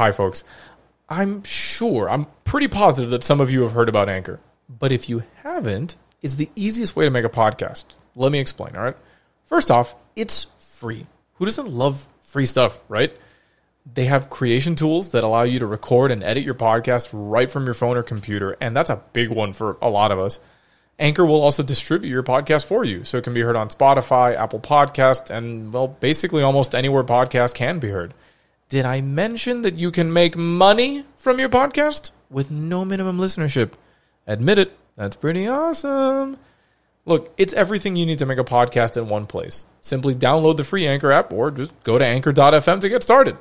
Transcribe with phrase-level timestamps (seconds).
[0.00, 0.44] Hi, folks.
[1.10, 4.40] I'm sure, I'm pretty positive that some of you have heard about Anchor.
[4.66, 7.84] But if you haven't, it's the easiest way to make a podcast.
[8.16, 8.96] Let me explain, all right?
[9.44, 11.06] First off, it's free.
[11.34, 13.14] Who doesn't love free stuff, right?
[13.92, 17.66] They have creation tools that allow you to record and edit your podcast right from
[17.66, 20.40] your phone or computer, and that's a big one for a lot of us.
[20.98, 24.34] Anchor will also distribute your podcast for you, so it can be heard on Spotify,
[24.34, 28.14] Apple Podcast, and well, basically almost anywhere podcast can be heard.
[28.70, 33.72] Did I mention that you can make money from your podcast with no minimum listenership?
[34.28, 36.38] Admit it, that's pretty awesome.
[37.04, 39.66] Look, it's everything you need to make a podcast in one place.
[39.80, 43.36] Simply download the free Anchor app or just go to anchor.fm to get started.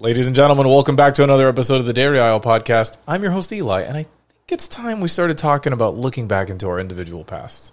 [0.00, 2.98] Ladies and gentlemen, welcome back to another episode of the Dairy Aisle podcast.
[3.06, 4.08] I'm your host, Eli, and I think
[4.48, 7.70] it's time we started talking about looking back into our individual pasts.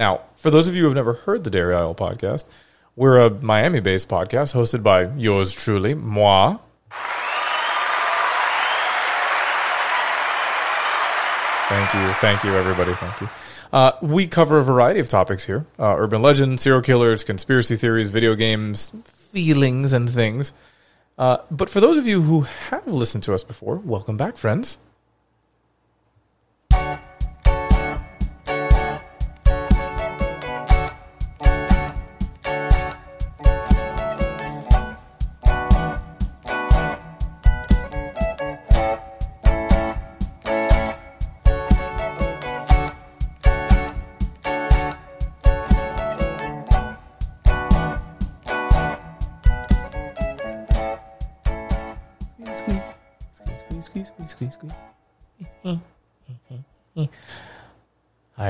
[0.00, 2.46] Now, for those of you who have never heard the Dairy Aisle podcast,
[2.96, 6.56] we're a Miami based podcast hosted by yours truly, moi.
[11.68, 12.14] Thank you.
[12.14, 12.94] Thank you, everybody.
[12.94, 13.28] Thank you.
[13.74, 18.08] Uh, we cover a variety of topics here uh, urban legends, serial killers, conspiracy theories,
[18.08, 20.54] video games, feelings, and things.
[21.18, 24.78] Uh, but for those of you who have listened to us before, welcome back, friends.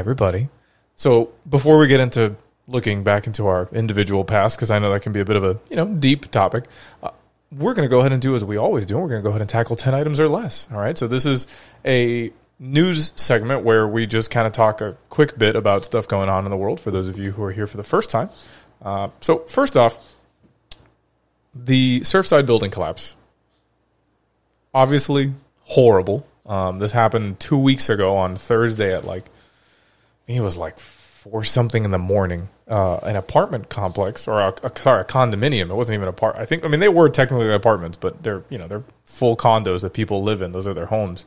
[0.01, 0.49] Everybody.
[0.97, 2.35] So, before we get into
[2.67, 5.45] looking back into our individual past, because I know that can be a bit of
[5.45, 6.65] a you know deep topic,
[7.03, 7.11] uh,
[7.53, 8.99] we're going to go ahead and do as we always do.
[8.99, 10.69] We're going to go ahead and tackle ten items or less.
[10.73, 10.99] All right.
[10.99, 11.47] So this is
[11.85, 16.29] a news segment where we just kind of talk a quick bit about stuff going
[16.29, 18.29] on in the world for those of you who are here for the first time.
[18.83, 20.17] Uh, so first off,
[21.55, 23.17] the Surfside building collapse
[24.75, 26.27] obviously horrible.
[26.47, 29.27] Um, this happened two weeks ago on Thursday at like,
[30.37, 32.49] it was like four something in the morning.
[32.69, 35.71] Uh, an apartment complex or a, a, sorry, a condominium.
[35.71, 36.37] It wasn't even a part.
[36.37, 36.65] I think.
[36.65, 40.23] I mean, they were technically apartments, but they're you know they're full condos that people
[40.23, 40.53] live in.
[40.53, 41.25] Those are their homes.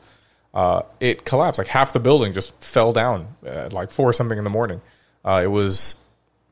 [0.53, 1.58] Uh, it collapsed.
[1.58, 4.81] Like half the building just fell down at like four something in the morning.
[5.25, 5.96] Uh, it was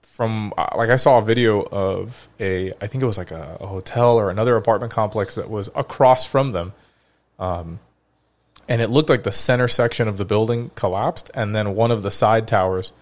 [0.01, 3.57] from uh, like I saw a video of a I think it was like a,
[3.59, 6.73] a hotel or another apartment complex that was across from them,
[7.39, 7.79] um,
[8.71, 12.03] and it looked like the center section of the building collapsed, and then one of
[12.03, 12.93] the side towers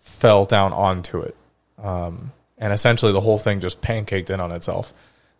[0.00, 1.36] fell down onto it,
[1.80, 4.92] um, and essentially the whole thing just pancaked in on itself.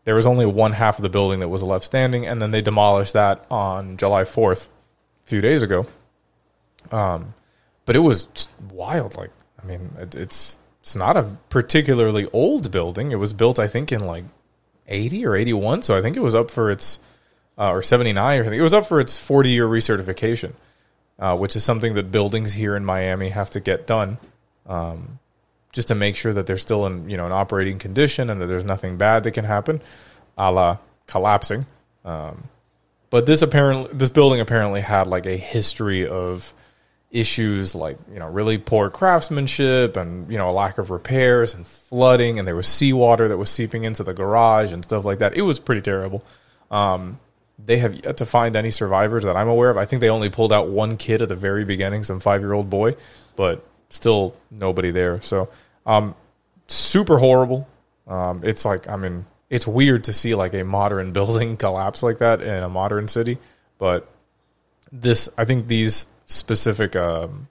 [0.05, 2.63] There was only one half of the building that was left standing, and then they
[2.63, 4.69] demolished that on July fourth,
[5.25, 5.87] a few days ago.
[6.93, 7.35] Um,
[7.85, 9.17] but it was just wild.
[9.17, 13.11] Like I mean, it, it's it's not a particularly old building.
[13.11, 14.25] It was built, I think, in like
[14.87, 15.83] 80 or 81.
[15.83, 17.01] So I think it was up for its,
[17.59, 18.59] uh, or 79 or something.
[18.59, 20.53] It was up for its 40 year recertification,
[21.19, 24.19] uh, which is something that buildings here in Miami have to get done
[24.67, 25.19] um,
[25.73, 28.47] just to make sure that they're still in, you know, an operating condition and that
[28.47, 29.81] there's nothing bad that can happen,
[30.37, 31.67] a la collapsing.
[32.05, 32.45] Um,
[33.11, 36.55] but this apparently, this building apparently had like a history of,
[37.11, 41.67] issues like you know really poor craftsmanship and you know a lack of repairs and
[41.67, 45.35] flooding and there was seawater that was seeping into the garage and stuff like that
[45.35, 46.23] it was pretty terrible
[46.71, 47.19] um,
[47.69, 49.77] they have yet to find any survivors that i'm aware of.
[49.77, 52.55] I think they only pulled out one kid at the very beginning some five year
[52.55, 52.97] old boy
[53.37, 55.21] but still nobody there.
[55.23, 55.49] So
[55.87, 56.15] um,
[56.67, 57.69] super horrible.
[58.07, 62.19] Um, it's like i mean it's weird to see like a modern building collapse like
[62.19, 63.37] that in a modern city
[63.77, 64.09] but
[64.91, 67.49] this i think these specific um,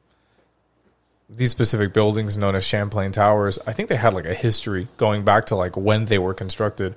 [1.29, 5.25] these specific buildings known as Champlain Towers, I think they had like a history going
[5.25, 6.95] back to like when they were constructed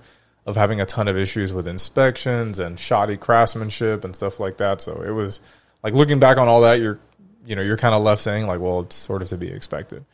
[0.51, 4.81] of having a ton of issues with inspections and shoddy craftsmanship and stuff like that.
[4.81, 5.41] So it was
[5.83, 6.99] like looking back on all that, you're
[7.47, 10.05] you know you're kind of left saying like, well, it's sort of to be expected.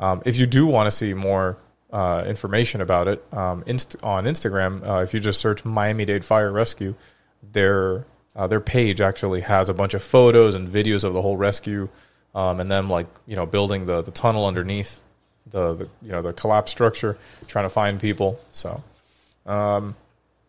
[0.00, 1.56] Um, if you do want to see more
[1.92, 6.24] uh, information about it um, inst- on Instagram, uh, if you just search Miami Dade
[6.24, 6.94] Fire Rescue,
[7.52, 8.04] their
[8.34, 11.88] uh, their page actually has a bunch of photos and videos of the whole rescue,
[12.34, 15.02] um, and them like you know building the the tunnel underneath
[15.46, 18.40] the, the you know the collapsed structure, trying to find people.
[18.52, 18.82] So,
[19.46, 19.94] um,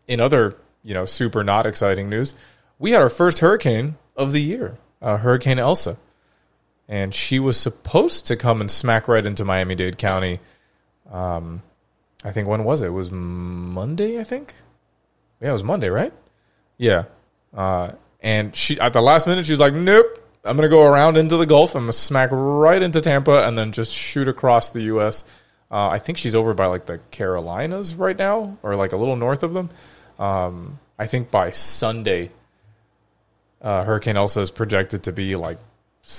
[0.07, 2.33] in other you know super not exciting news,
[2.79, 5.97] we had our first hurricane of the year, uh, Hurricane Elsa,
[6.87, 10.39] and she was supposed to come and smack right into Miami Dade County
[11.11, 11.61] Um,
[12.23, 12.87] I think when was it?
[12.87, 14.53] It was Monday, I think.
[15.41, 16.13] Yeah, it was Monday, right?
[16.77, 17.03] Yeah.
[17.53, 17.91] Uh,
[18.21, 21.35] and she at the last minute she was like, "Nope, I'm gonna go around into
[21.37, 21.75] the Gulf.
[21.75, 25.23] I'm gonna smack right into Tampa and then just shoot across the U.S."
[25.73, 29.15] Uh, I think she's over by like the Carolinas right now, or like a little
[29.15, 29.71] north of them.
[30.19, 32.29] Um, I think by Sunday,
[33.59, 35.57] uh, Hurricane Elsa is projected to be like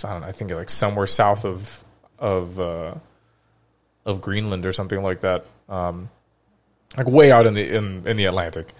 [0.02, 1.84] I don't know, I think like somewhere south of
[2.18, 2.94] of uh,
[4.04, 6.10] of Greenland or something like that, um,
[6.96, 8.72] like way out in the in in the Atlantic.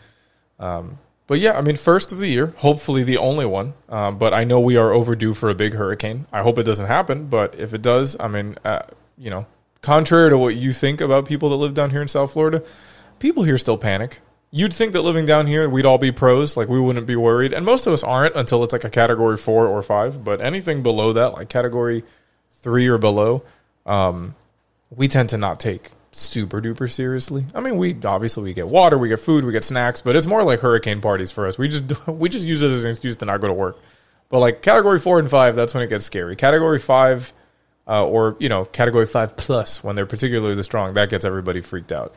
[0.59, 0.99] Um,
[1.29, 3.75] but yeah, I mean, first of the year, hopefully the only one.
[3.89, 6.27] Um, but I know we are overdue for a big hurricane.
[6.33, 8.81] I hope it doesn't happen, but if it does, I mean, uh,
[9.17, 9.47] you know,
[9.85, 12.63] contrary to what you think about people that live down here in South Florida,
[13.19, 14.21] people here still panic.
[14.51, 17.53] You'd think that living down here, we'd all be pros, like we wouldn't be worried,
[17.53, 20.25] and most of us aren't until it's like a category four or five.
[20.25, 22.03] But anything below that, like category
[22.51, 23.43] three or below,
[23.85, 24.37] um,
[24.91, 27.45] we tend to not take super duper seriously.
[27.55, 30.27] I mean, we obviously we get water, we get food, we get snacks, but it's
[30.27, 31.59] more like hurricane parties for us.
[31.59, 33.79] We just we just use it as an excuse to not go to work.
[34.31, 36.37] But like category four and five, that's when it gets scary.
[36.37, 37.33] Category five,
[37.87, 41.93] uh, or you know, category five plus, when they're particularly strong, that gets everybody freaked
[41.93, 42.15] out.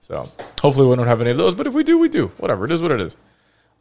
[0.00, 0.30] So
[0.60, 1.54] hopefully we don't have any of those.
[1.54, 2.28] But if we do, we do.
[2.38, 3.16] Whatever it is, what it is.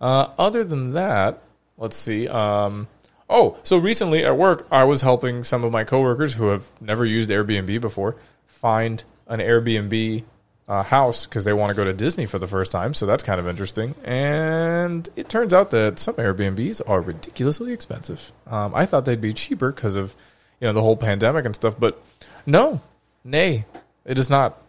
[0.02, 1.42] Uh, other than that,
[1.78, 2.28] let's see.
[2.28, 2.88] Um,
[3.30, 7.06] oh, so recently at work, I was helping some of my coworkers who have never
[7.06, 8.16] used Airbnb before
[8.46, 10.24] find an Airbnb
[10.68, 12.94] uh, house because they want to go to Disney for the first time.
[12.94, 13.96] So that's kind of interesting.
[14.04, 18.32] And it turns out that some Airbnbs are ridiculously expensive.
[18.46, 20.16] Um, I thought they'd be cheaper because of
[20.60, 22.02] you know the whole pandemic and stuff, but
[22.46, 22.82] no,
[23.24, 23.66] nay,
[24.06, 24.62] it is not.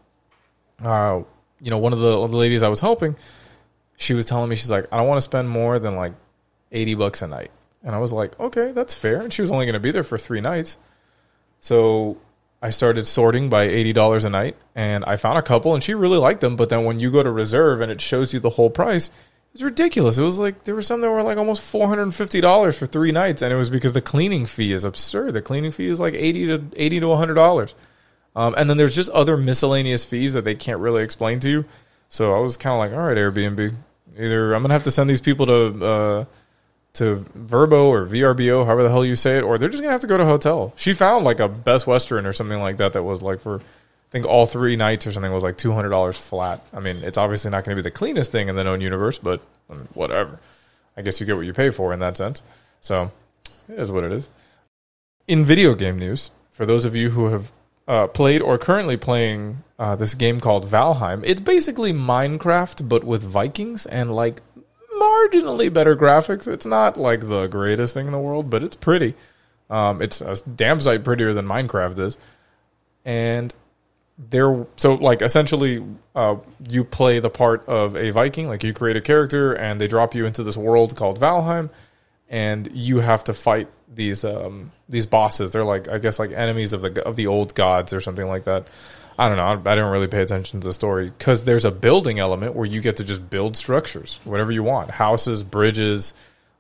[0.83, 1.23] Uh,
[1.61, 3.17] you know, one of the, one of the ladies I was helping,
[3.97, 6.13] she was telling me she's like, I don't want to spend more than like
[6.73, 7.51] eighty bucks a night,
[7.83, 9.21] and I was like, okay, that's fair.
[9.21, 10.79] And she was only going to be there for three nights,
[11.61, 12.17] so
[12.63, 15.95] I started sorting by eighty dollars a night, and I found a couple, and she
[15.95, 16.57] really liked them.
[16.57, 19.11] But then when you go to reserve and it shows you the whole price,
[19.53, 20.19] it's ridiculous.
[20.19, 22.79] It was like there were some that were like almost four hundred and fifty dollars
[22.79, 25.35] for three nights, and it was because the cleaning fee is absurd.
[25.35, 27.75] The cleaning fee is like eighty to eighty to hundred dollars,
[28.37, 31.65] um, and then there's just other miscellaneous fees that they can't really explain to you.
[32.09, 33.75] So I was kind of like, all right, Airbnb,
[34.17, 35.85] either I'm gonna have to send these people to.
[35.85, 36.25] Uh,
[36.93, 40.01] to Verbo or VRBO, however the hell you say it, or they're just gonna have
[40.01, 40.73] to go to a hotel.
[40.77, 43.61] She found like a Best Western or something like that that was like for
[44.11, 46.61] think all three nights or something was like two hundred dollars flat.
[46.75, 49.19] I mean, it's obviously not going to be the cleanest thing in the known universe,
[49.19, 50.41] but I mean, whatever.
[50.97, 52.43] I guess you get what you pay for in that sense.
[52.81, 53.11] So
[53.69, 54.29] it is what it is.
[55.27, 57.53] In video game news, for those of you who have
[57.87, 63.23] uh, played or currently playing uh, this game called Valheim, it's basically Minecraft but with
[63.23, 64.43] Vikings and like
[65.01, 66.49] marginally better graphics.
[66.49, 69.15] It's not like the greatest thing in the world, but it's pretty.
[69.71, 72.19] Um, it's a damn sight prettier than Minecraft is.
[73.05, 73.55] And
[74.29, 75.85] there, so like essentially,
[76.15, 76.37] uh,
[76.69, 78.49] you play the part of a Viking.
[78.49, 81.71] Like you create a character, and they drop you into this world called Valheim,
[82.29, 85.53] and you have to fight these um, these bosses.
[85.53, 88.45] They're like I guess like enemies of the of the old gods or something like
[88.45, 88.67] that.
[89.19, 89.45] I don't know.
[89.45, 92.67] I, I didn't really pay attention to the story because there's a building element where
[92.67, 96.15] you get to just build structures, whatever you want, houses, bridges,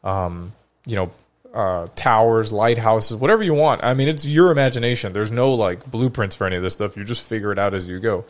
[0.04, 0.52] um,
[0.84, 1.10] you know,
[1.52, 3.82] uh, towers, lighthouses, whatever you want.
[3.82, 5.12] I mean, it's your imagination.
[5.12, 6.96] There's no like blueprints for any of this stuff.
[6.96, 8.24] You just figure it out as you go.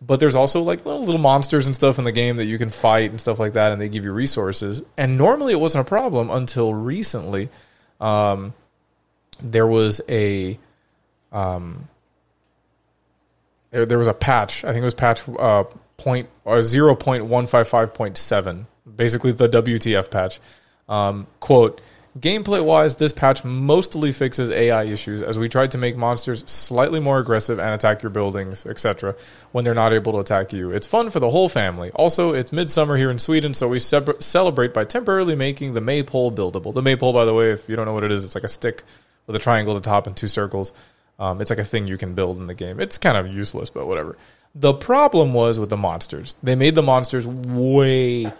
[0.00, 2.70] But there's also like little, little monsters and stuff in the game that you can
[2.70, 4.82] fight and stuff like that, and they give you resources.
[4.96, 7.48] And normally it wasn't a problem until recently.
[8.00, 8.52] Um,
[9.42, 10.58] there was a
[11.32, 11.88] um,
[13.70, 14.64] there was a patch.
[14.64, 15.64] I think it was patch uh,
[15.96, 20.40] point or zero point one five five point seven, basically the WTF patch.
[20.88, 21.80] Um, quote.
[22.18, 27.00] Gameplay wise, this patch mostly fixes AI issues as we tried to make monsters slightly
[27.00, 29.16] more aggressive and attack your buildings, etc.,
[29.50, 30.70] when they're not able to attack you.
[30.70, 31.90] It's fun for the whole family.
[31.96, 36.30] Also, it's midsummer here in Sweden, so we ce- celebrate by temporarily making the maypole
[36.30, 36.72] buildable.
[36.72, 38.48] The maypole, by the way, if you don't know what it is, it's like a
[38.48, 38.84] stick
[39.26, 40.72] with a triangle at the top and two circles.
[41.18, 42.78] Um, it's like a thing you can build in the game.
[42.78, 44.16] It's kind of useless, but whatever.
[44.54, 46.36] The problem was with the monsters.
[46.44, 48.32] They made the monsters way,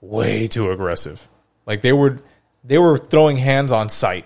[0.00, 1.28] way too aggressive.
[1.66, 2.20] Like they were,
[2.64, 4.24] they were throwing hands on sight.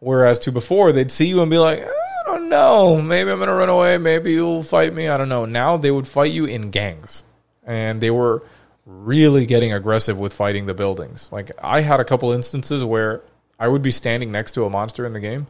[0.00, 3.54] Whereas to before, they'd see you and be like, I don't know, maybe I'm gonna
[3.54, 5.08] run away, maybe you'll fight me.
[5.08, 5.44] I don't know.
[5.44, 7.24] Now they would fight you in gangs,
[7.64, 8.42] and they were
[8.84, 11.30] really getting aggressive with fighting the buildings.
[11.30, 13.22] Like I had a couple instances where
[13.58, 15.46] I would be standing next to a monster in the game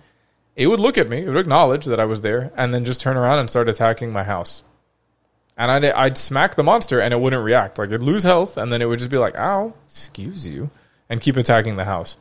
[0.57, 3.01] it would look at me, it would acknowledge that I was there, and then just
[3.01, 4.63] turn around and start attacking my house.
[5.57, 7.79] And I'd, I'd smack the monster and it wouldn't react.
[7.79, 10.71] Like it'd lose health, and then it would just be like, ow, excuse you,
[11.13, 12.17] and keep attacking the house.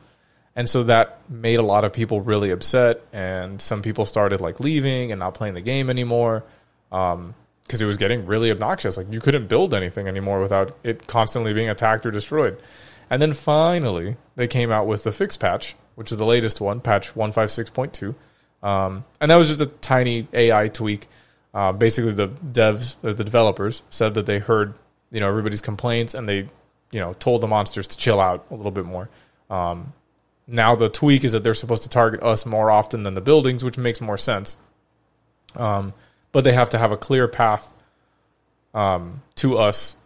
[0.54, 4.60] And so that made a lot of people really upset, and some people started like
[4.60, 6.44] leaving and not playing the game anymore.
[6.90, 7.34] Because
[7.64, 8.98] because it was getting really obnoxious.
[8.98, 12.58] Like you couldn't build anything anymore without it constantly being attacked or destroyed.
[13.08, 16.80] And then finally, they came out with the fix patch, which is the latest one,
[16.80, 18.14] patch 156.2.
[18.62, 21.06] Um, and that was just a tiny AI tweak.
[21.54, 24.74] Uh, basically, the devs, the developers, said that they heard
[25.10, 26.48] you know everybody's complaints and they
[26.92, 29.08] you know told the monsters to chill out a little bit more.
[29.50, 29.92] Um,
[30.46, 33.64] now the tweak is that they're supposed to target us more often than the buildings,
[33.64, 34.56] which makes more sense.
[35.56, 35.94] Um,
[36.30, 37.74] but they have to have a clear path
[38.74, 39.96] um, to us,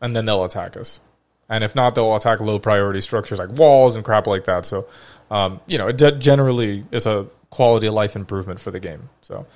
[0.00, 1.00] and then they'll attack us.
[1.48, 4.66] And if not, they'll attack low priority structures like walls and crap like that.
[4.66, 4.86] So,
[5.30, 9.08] um, you know, it de- generally is a quality of life improvement for the game.
[9.20, 9.46] So,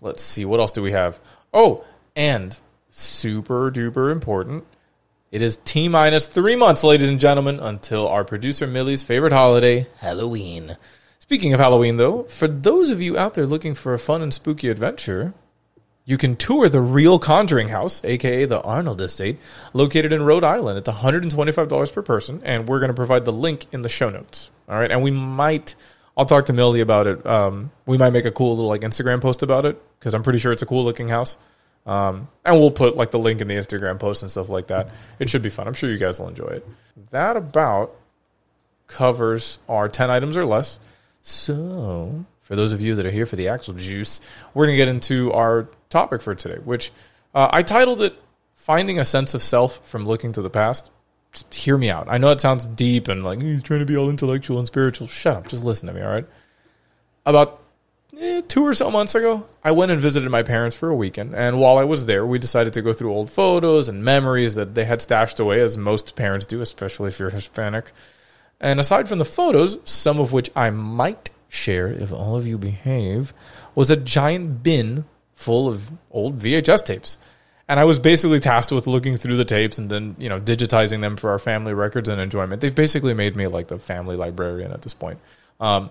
[0.00, 1.20] let's see what else do we have.
[1.54, 1.84] Oh,
[2.16, 2.58] and
[2.90, 4.64] super duper important.
[5.32, 9.88] It is T minus three months, ladies and gentlemen, until our producer Millie's favorite holiday,
[9.98, 10.76] Halloween.
[11.18, 14.32] Speaking of Halloween, though, for those of you out there looking for a fun and
[14.32, 15.34] spooky adventure,
[16.04, 19.38] you can tour the real Conjuring House, aka the Arnold Estate,
[19.72, 20.78] located in Rhode Island.
[20.78, 24.52] It's $125 per person, and we're going to provide the link in the show notes.
[24.68, 25.74] All right, and we might,
[26.16, 27.26] I'll talk to Millie about it.
[27.26, 30.38] Um, we might make a cool little like Instagram post about it because I'm pretty
[30.38, 31.36] sure it's a cool looking house.
[31.86, 34.90] Um, and we'll put like the link in the Instagram post and stuff like that.
[35.18, 35.68] It should be fun.
[35.68, 36.68] I'm sure you guys will enjoy it.
[37.10, 37.94] That about
[38.86, 40.80] covers our 10 items or less.
[41.22, 44.20] So, for those of you that are here for the actual juice,
[44.54, 46.92] we're going to get into our topic for today, which
[47.34, 48.16] uh, I titled it
[48.54, 50.90] Finding a Sense of Self from Looking to the Past.
[51.32, 52.06] Just hear me out.
[52.08, 55.06] I know it sounds deep and like he's trying to be all intellectual and spiritual.
[55.06, 55.48] Shut up.
[55.48, 56.26] Just listen to me, all right?
[57.26, 57.60] About
[58.18, 61.34] eh, two or so months ago, I went and visited my parents for a weekend.
[61.34, 64.74] And while I was there, we decided to go through old photos and memories that
[64.74, 67.92] they had stashed away, as most parents do, especially if you're Hispanic.
[68.60, 72.58] And aside from the photos, some of which I might share if all of you
[72.58, 73.32] behave,
[73.74, 75.04] was a giant bin
[75.34, 77.18] full of old VHS tapes.
[77.68, 81.00] And I was basically tasked with looking through the tapes and then, you know, digitizing
[81.00, 82.60] them for our family records and enjoyment.
[82.60, 85.18] They've basically made me like the family librarian at this point.
[85.58, 85.90] Um,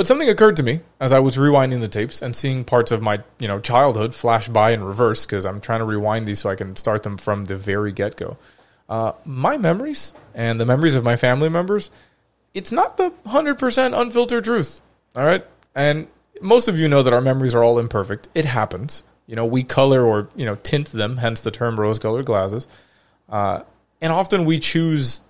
[0.00, 3.02] but something occurred to me as I was rewinding the tapes and seeing parts of
[3.02, 6.48] my, you know, childhood flash by in reverse because I'm trying to rewind these so
[6.48, 8.38] I can start them from the very get go.
[8.88, 11.90] Uh, my memories and the memories of my family members,
[12.54, 14.80] it's not the 100% unfiltered truth.
[15.16, 15.44] All right.
[15.74, 16.06] And
[16.40, 18.26] most of you know that our memories are all imperfect.
[18.34, 19.04] It happens.
[19.26, 22.66] You know, we color or, you know, tint them, hence the term rose colored glasses.
[23.28, 23.64] Uh,
[24.00, 25.20] and often we choose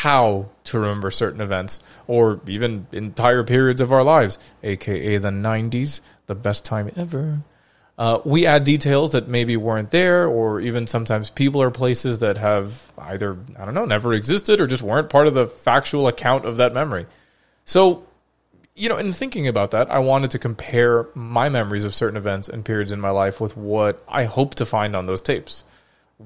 [0.00, 6.00] how to remember certain events or even entire periods of our lives, aka the 90s,
[6.26, 7.42] the best time ever.
[7.98, 12.38] Uh, we add details that maybe weren't there, or even sometimes people or places that
[12.38, 16.46] have either, I don't know, never existed or just weren't part of the factual account
[16.46, 17.04] of that memory.
[17.66, 18.06] So,
[18.74, 22.48] you know, in thinking about that, I wanted to compare my memories of certain events
[22.48, 25.62] and periods in my life with what I hope to find on those tapes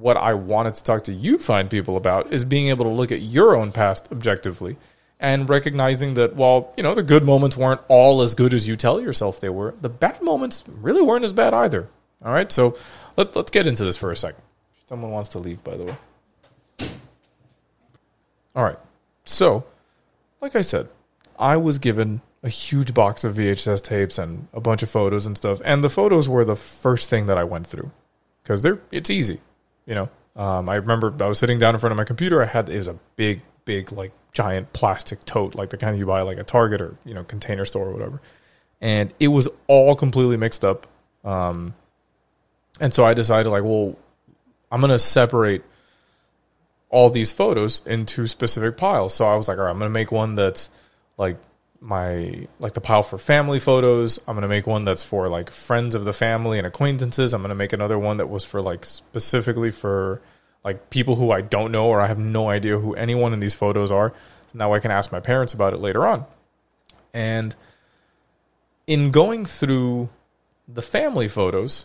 [0.00, 3.12] what I wanted to talk to you fine people about is being able to look
[3.12, 4.76] at your own past objectively
[5.20, 8.76] and recognizing that while, you know, the good moments weren't all as good as you
[8.76, 11.88] tell yourself they were, the bad moments really weren't as bad either.
[12.24, 12.50] All right.
[12.50, 12.76] So
[13.16, 14.42] let, let's get into this for a second.
[14.88, 15.96] Someone wants to leave, by the way.
[18.56, 18.78] All right.
[19.24, 19.64] So,
[20.40, 20.88] like I said,
[21.38, 25.36] I was given a huge box of VHS tapes and a bunch of photos and
[25.36, 25.60] stuff.
[25.64, 27.90] And the photos were the first thing that I went through
[28.42, 29.40] because they're it's easy.
[29.86, 32.42] You know, um, I remember I was sitting down in front of my computer.
[32.42, 36.06] I had it was a big, big like giant plastic tote, like the kind you
[36.06, 38.20] buy like a Target or you know container store or whatever,
[38.80, 40.86] and it was all completely mixed up.
[41.24, 41.74] Um,
[42.80, 43.96] and so I decided like, well,
[44.70, 45.62] I'm gonna separate
[46.88, 49.14] all these photos into specific piles.
[49.14, 50.70] So I was like, all right, I'm gonna make one that's
[51.16, 51.36] like
[51.84, 54.18] my like the pile for family photos.
[54.26, 57.34] I'm gonna make one that's for like friends of the family and acquaintances.
[57.34, 60.22] I'm gonna make another one that was for like specifically for
[60.64, 63.54] like people who I don't know or I have no idea who anyone in these
[63.54, 64.14] photos are.
[64.50, 66.24] So Now I can ask my parents about it later on.
[67.12, 67.54] And
[68.86, 70.08] in going through
[70.66, 71.84] the family photos,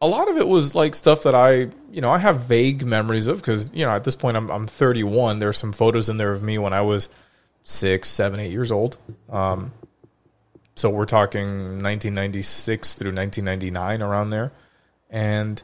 [0.00, 3.28] a lot of it was like stuff that I, you know, I have vague memories
[3.28, 5.38] of because, you know, at this point I'm I'm 31.
[5.38, 7.08] There's some photos in there of me when I was
[7.62, 8.98] six, seven, eight years old.
[9.28, 9.72] Um,
[10.74, 14.52] so we're talking 1996 through 1999 around there,
[15.10, 15.62] and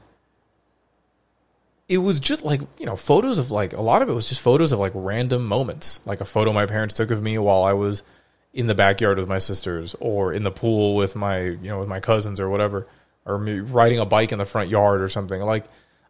[1.88, 4.40] it was just like you know photos of like a lot of it was just
[4.40, 7.72] photos of like random moments, like a photo my parents took of me while I
[7.72, 8.02] was
[8.52, 11.88] in the backyard with my sisters or in the pool with my you know with
[11.88, 12.86] my cousins or whatever,
[13.24, 15.40] or me riding a bike in the front yard or something.
[15.40, 15.64] Like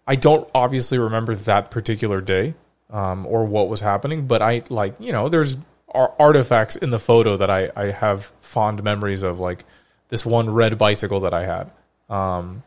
[0.06, 2.54] I don't obviously remember that particular day
[2.90, 5.56] um, or what was happening, but I like you know there's
[5.96, 9.64] artifacts in the photo that I, I have fond memories of, like
[10.08, 11.72] this one red bicycle that I had.
[12.08, 12.62] Um,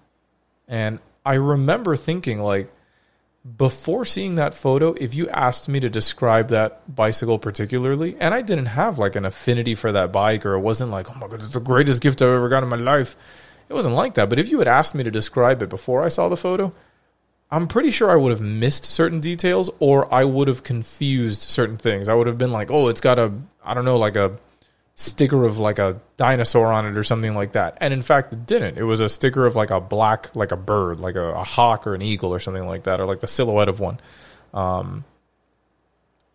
[0.69, 2.71] And I remember thinking, like,
[3.57, 8.41] before seeing that photo, if you asked me to describe that bicycle particularly, and I
[8.41, 11.39] didn't have like an affinity for that bike, or it wasn't like, oh my god,
[11.39, 13.15] it's the greatest gift I've ever got in my life.
[13.67, 14.29] It wasn't like that.
[14.29, 16.73] But if you had asked me to describe it before I saw the photo,
[17.51, 21.77] I'm pretty sure I would have missed certain details or I would have confused certain
[21.77, 22.07] things.
[22.07, 24.37] I would have been like, oh, it's got a, I don't know, like a
[24.93, 27.77] sticker of like a dinosaur on it or something like that.
[27.81, 28.77] And in fact, it didn't.
[28.77, 31.87] It was a sticker of like a black, like a bird, like a, a hawk
[31.87, 33.99] or an eagle or something like that, or like the silhouette of one.
[34.53, 35.05] Um,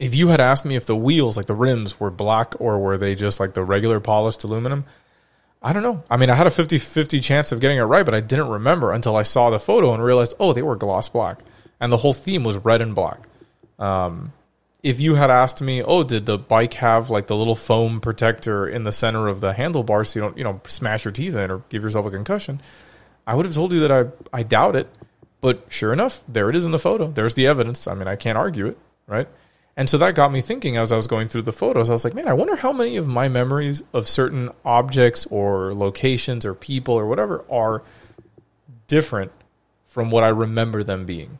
[0.00, 2.98] if you had asked me if the wheels, like the rims, were black or were
[2.98, 4.84] they just like the regular polished aluminum,
[5.64, 6.04] I don't know.
[6.10, 8.48] I mean, I had a 50 50 chance of getting it right, but I didn't
[8.48, 11.40] remember until I saw the photo and realized, oh, they were gloss black.
[11.80, 13.20] And the whole theme was red and black.
[13.78, 14.34] Um,
[14.82, 18.68] if you had asked me, oh, did the bike have like the little foam protector
[18.68, 21.50] in the center of the handlebar so you don't, you know, smash your teeth in
[21.50, 22.60] or give yourself a concussion?
[23.26, 24.88] I would have told you that I, I doubt it.
[25.40, 27.08] But sure enough, there it is in the photo.
[27.08, 27.86] There's the evidence.
[27.86, 29.28] I mean, I can't argue it, right?
[29.76, 31.90] And so that got me thinking as I was going through the photos.
[31.90, 35.74] I was like, man, I wonder how many of my memories of certain objects or
[35.74, 37.82] locations or people or whatever are
[38.86, 39.32] different
[39.86, 41.38] from what I remember them being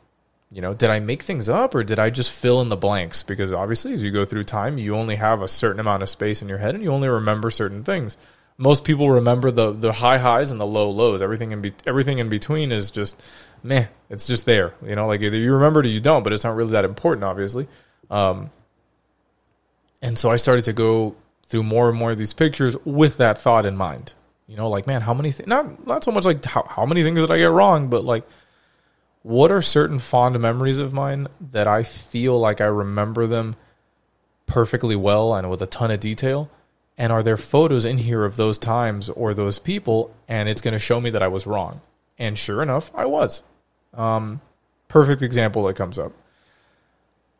[0.55, 3.23] you know, did I make things up or did I just fill in the blanks?
[3.23, 6.41] Because obviously, as you go through time, you only have a certain amount of space
[6.41, 8.15] in your head and you only remember certain things.
[8.57, 11.21] Most people remember the the high highs and the low lows.
[11.21, 13.21] Everything in be, everything in between is just
[13.63, 13.87] meh.
[14.09, 14.73] It's just there.
[14.81, 16.85] You know, like either you remember it or you don't, but it's not really that
[16.85, 17.67] important, obviously.
[18.09, 18.51] Um,
[20.01, 21.15] and so I started to go
[21.47, 24.13] through more and more of these pictures with that thought in mind.
[24.47, 25.47] You know, like man, how many things?
[25.47, 28.25] Not not so much like how how many things did I get wrong, but like
[29.25, 33.55] what are certain fond memories of mine that I feel like I remember them
[34.45, 36.47] perfectly well and with a ton of detail?
[36.95, 40.13] And are there photos in here of those times or those people?
[40.27, 41.81] And it's going to show me that I was wrong.
[42.19, 43.41] And sure enough, I was.
[43.95, 44.41] Um,
[44.89, 46.13] perfect example that comes up.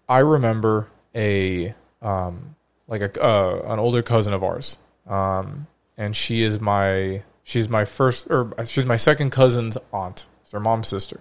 [0.08, 2.56] I remember a um,
[2.88, 7.86] like a uh, an older cousin of ours, um, and she is my she's my
[7.86, 10.28] first or she's my second cousin's aunt.
[10.44, 11.20] It's her mom's sister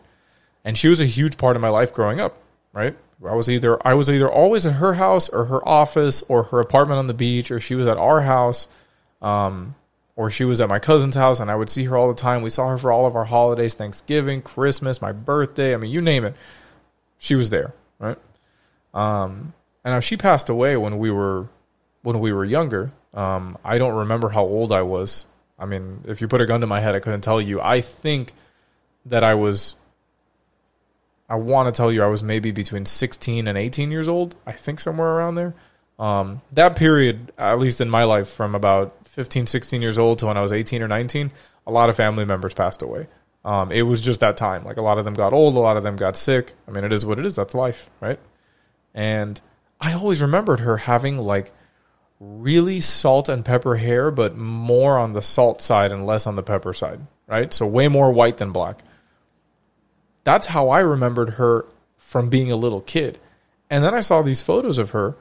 [0.64, 2.38] and she was a huge part of my life growing up.
[2.72, 6.44] Right, I was either I was either always at her house or her office or
[6.44, 8.66] her apartment on the beach, or she was at our house,
[9.22, 9.76] um,
[10.16, 12.42] or she was at my cousin's house, and I would see her all the time.
[12.42, 15.72] We saw her for all of our holidays, Thanksgiving, Christmas, my birthday.
[15.72, 16.34] I mean, you name it,
[17.16, 17.74] she was there.
[18.00, 18.18] Right,
[18.94, 19.52] um,
[19.84, 21.48] and now she passed away when we were
[22.02, 22.92] when we were younger.
[23.12, 25.26] Um, I don't remember how old I was.
[25.58, 27.60] I mean, if you put a gun to my head, I couldn't tell you.
[27.60, 28.32] I think
[29.06, 29.76] that I was
[31.28, 34.36] I want to tell you I was maybe between 16 and 18 years old.
[34.46, 35.54] I think somewhere around there.
[35.98, 40.26] Um, that period, at least in my life, from about 15, 16 years old to
[40.26, 41.30] when I was 18 or 19,
[41.66, 43.06] a lot of family members passed away.
[43.44, 44.64] Um, it was just that time.
[44.64, 46.52] Like a lot of them got old, a lot of them got sick.
[46.66, 47.36] I mean, it is what it is.
[47.36, 48.18] That's life, right?
[48.94, 49.40] And
[49.80, 51.50] I always remembered her having like
[52.20, 56.42] really salt and pepper hair, but more on the salt side and less on the
[56.42, 57.52] pepper side, right?
[57.52, 58.82] So way more white than black.
[60.22, 61.66] That's how I remembered her
[61.98, 63.18] from being a little kid.
[63.68, 65.16] And then I saw these photos of her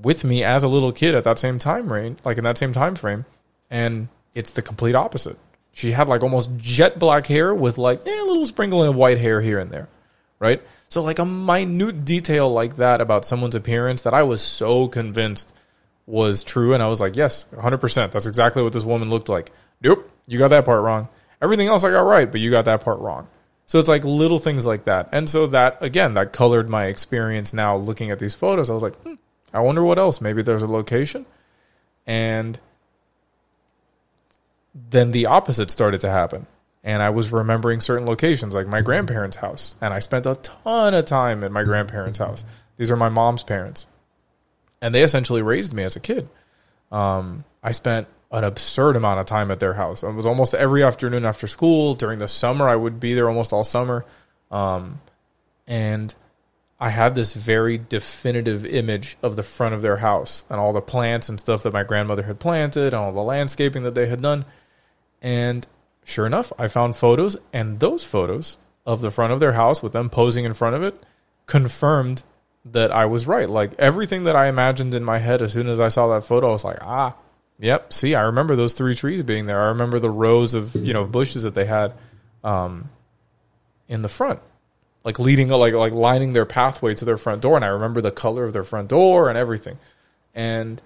[0.00, 2.72] with me as a little kid at that same time range, like in that same
[2.72, 3.24] time frame,
[3.70, 5.36] and it's the complete opposite.
[5.72, 9.18] She had like almost jet black hair with like eh, a little sprinkling of white
[9.18, 9.88] hair here and there,
[10.38, 10.62] right?
[10.88, 15.52] So like a minute detail like that about someone's appearance that I was so convinced
[16.06, 18.10] was true, and I was like, yes, 100%.
[18.10, 19.52] That's exactly what this woman looked like.
[19.82, 21.08] Nope, you got that part wrong.
[21.42, 23.28] Everything else I got right, but you got that part wrong.
[23.66, 25.10] So it's like little things like that.
[25.12, 28.70] And so that, again, that colored my experience now looking at these photos.
[28.70, 29.14] I was like, hmm,
[29.52, 30.22] I wonder what else.
[30.22, 31.26] Maybe there's a location.
[32.06, 32.58] And
[34.74, 36.46] then the opposite started to happen.
[36.88, 39.74] And I was remembering certain locations, like my grandparents' house.
[39.78, 42.44] And I spent a ton of time at my grandparents' house.
[42.78, 43.86] These are my mom's parents.
[44.80, 46.30] And they essentially raised me as a kid.
[46.90, 50.02] Um, I spent an absurd amount of time at their house.
[50.02, 51.94] It was almost every afternoon after school.
[51.94, 54.06] During the summer, I would be there almost all summer.
[54.50, 55.02] Um,
[55.66, 56.14] and
[56.80, 60.80] I had this very definitive image of the front of their house and all the
[60.80, 64.22] plants and stuff that my grandmother had planted and all the landscaping that they had
[64.22, 64.46] done.
[65.20, 65.66] And
[66.08, 69.92] sure enough, I found photos, and those photos of the front of their house with
[69.92, 71.02] them posing in front of it
[71.46, 72.22] confirmed
[72.64, 73.48] that I was right.
[73.48, 76.48] Like everything that I imagined in my head as soon as I saw that photo,
[76.48, 77.14] I was like, ah,
[77.60, 77.92] Yep.
[77.92, 79.60] See, I remember those three trees being there.
[79.60, 81.92] I remember the rows of you know bushes that they had
[82.44, 82.90] um,
[83.88, 84.40] in the front,
[85.04, 87.56] like leading like like lining their pathway to their front door.
[87.56, 89.78] And I remember the color of their front door and everything.
[90.34, 90.80] And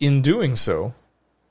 [0.00, 0.94] in doing so,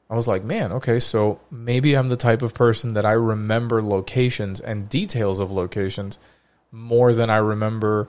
[0.09, 3.81] I was like, man, okay, so maybe I'm the type of person that I remember
[3.81, 6.17] locations and details of locations
[6.71, 8.07] more than I remember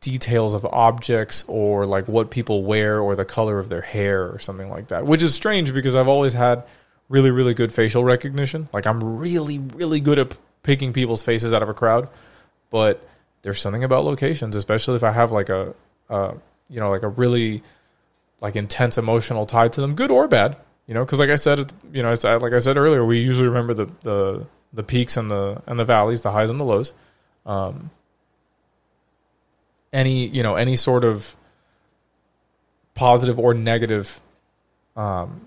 [0.00, 4.38] details of objects or like what people wear or the color of their hair or
[4.38, 5.06] something like that.
[5.06, 6.64] Which is strange because I've always had
[7.08, 8.68] really, really good facial recognition.
[8.72, 12.08] Like I'm really, really good at picking people's faces out of a crowd.
[12.68, 13.06] But
[13.42, 15.74] there's something about locations, especially if I have like a,
[16.10, 16.34] uh,
[16.68, 17.62] you know, like a really
[18.40, 20.56] like intense emotional tie to them, good or bad.
[20.90, 23.74] You know, because like I said, you know, like I said earlier, we usually remember
[23.74, 26.92] the the the peaks and the and the valleys, the highs and the lows.
[27.46, 27.92] Um,
[29.92, 31.36] any you know any sort of
[32.94, 34.20] positive or negative
[34.96, 35.46] um,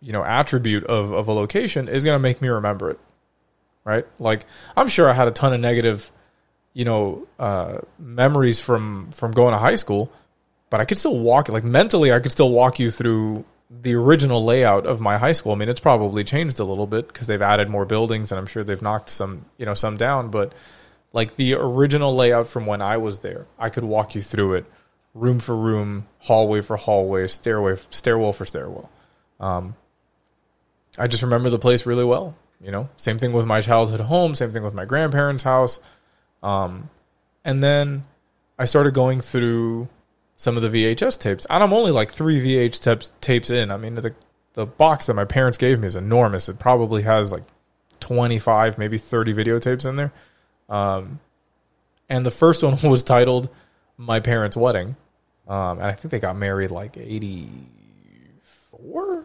[0.00, 3.00] you know attribute of, of a location is going to make me remember it
[3.82, 4.44] right like
[4.76, 6.12] i'm sure i had a ton of negative
[6.74, 10.12] you know uh, memories from from going to high school
[10.70, 14.44] but i could still walk like mentally i could still walk you through the original
[14.44, 17.42] layout of my high school i mean it's probably changed a little bit because they've
[17.42, 20.52] added more buildings and i'm sure they've knocked some you know some down but
[21.14, 23.46] like the original layout from when I was there.
[23.56, 24.66] I could walk you through it,
[25.14, 28.90] room for room, hallway for hallway, stairway, stairwell for stairwell.
[29.38, 29.76] Um,
[30.98, 32.36] I just remember the place really well.
[32.60, 35.78] You know, same thing with my childhood home, same thing with my grandparents' house.
[36.42, 36.90] Um,
[37.44, 38.04] and then
[38.58, 39.88] I started going through
[40.36, 43.70] some of the VHS tapes, and I'm only like three VHS tapes tapes in.
[43.70, 44.14] I mean, the
[44.54, 46.48] the box that my parents gave me is enormous.
[46.48, 47.44] It probably has like
[48.00, 50.12] 25, maybe 30 videotapes in there.
[50.68, 51.20] Um,
[52.08, 53.50] and the first one was titled
[53.96, 54.96] "My Parents' Wedding,"
[55.48, 59.24] um, and I think they got married like 84,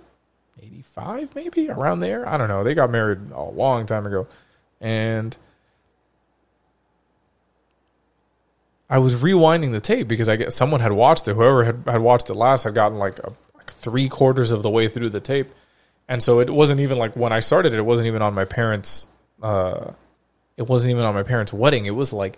[0.62, 2.28] 85, maybe around there.
[2.28, 2.64] I don't know.
[2.64, 4.28] They got married a long time ago,
[4.82, 5.36] and
[8.90, 11.36] I was rewinding the tape because I guess someone had watched it.
[11.36, 14.70] Whoever had, had watched it last had gotten like, a, like three quarters of the
[14.70, 15.52] way through the tape,
[16.08, 17.78] and so it wasn't even like when I started it.
[17.78, 19.08] It wasn't even on my parents'
[19.42, 19.92] uh,
[20.58, 21.86] it wasn't even on my parents' wedding.
[21.86, 22.38] It was like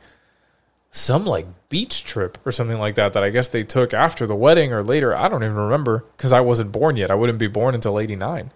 [0.92, 4.36] some like beach trip or something like that that I guess they took after the
[4.36, 5.16] wedding or later.
[5.16, 7.10] I don't even remember because I wasn't born yet.
[7.10, 8.52] I wouldn't be born until 89.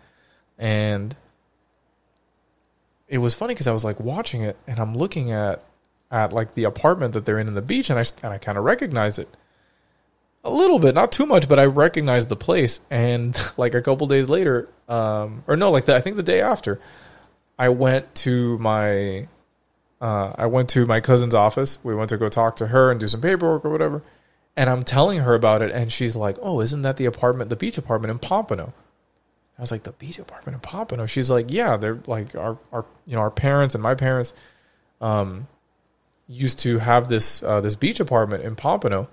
[0.60, 1.16] And
[3.08, 5.64] it was funny because I was like watching it and I'm looking at
[6.12, 8.58] at like the apartment that they're in in the beach and I and I kind
[8.58, 9.36] of recognize it
[10.46, 12.80] a little bit, not too much, but I recognized the place.
[12.90, 16.40] And like a couple days later, um, or no, like the, I think the day
[16.40, 16.80] after,
[17.58, 19.28] I went to my
[20.00, 21.80] uh, I went to my cousin's office.
[21.84, 24.04] We went to go talk to her and do some paperwork or whatever.
[24.58, 27.56] And I'm telling her about it, and she's like, "Oh, isn't that the apartment, the
[27.56, 28.74] beach apartment in Pompano?"
[29.58, 32.86] I was like, "The beach apartment in Pompano." She's like, "Yeah, they're like our our
[33.06, 34.34] you know our parents and my parents
[35.02, 35.48] um,
[36.28, 39.10] used to have this uh, this beach apartment in Pompano,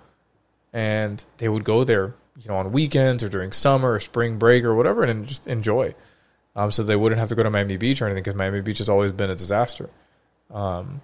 [0.72, 4.64] and they would go there, you know, on weekends or during summer or spring break
[4.64, 5.94] or whatever, and just enjoy.
[6.55, 8.79] Um, so they wouldn't have to go to Miami Beach or anything because Miami Beach
[8.79, 9.90] has always been a disaster."
[10.51, 11.01] Um,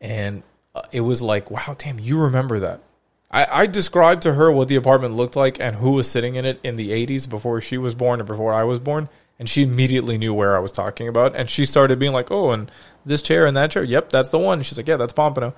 [0.00, 0.42] and
[0.74, 2.80] uh, it was like, wow, damn, you remember that.
[3.30, 6.44] I, I described to her what the apartment looked like and who was sitting in
[6.44, 9.08] it in the 80s before she was born or before I was born.
[9.38, 11.36] And she immediately knew where I was talking about.
[11.36, 12.70] And she started being like, oh, and
[13.08, 13.82] this chair and that chair.
[13.82, 14.62] Yep, that's the one.
[14.62, 15.54] She's like, yeah, that's Pompano.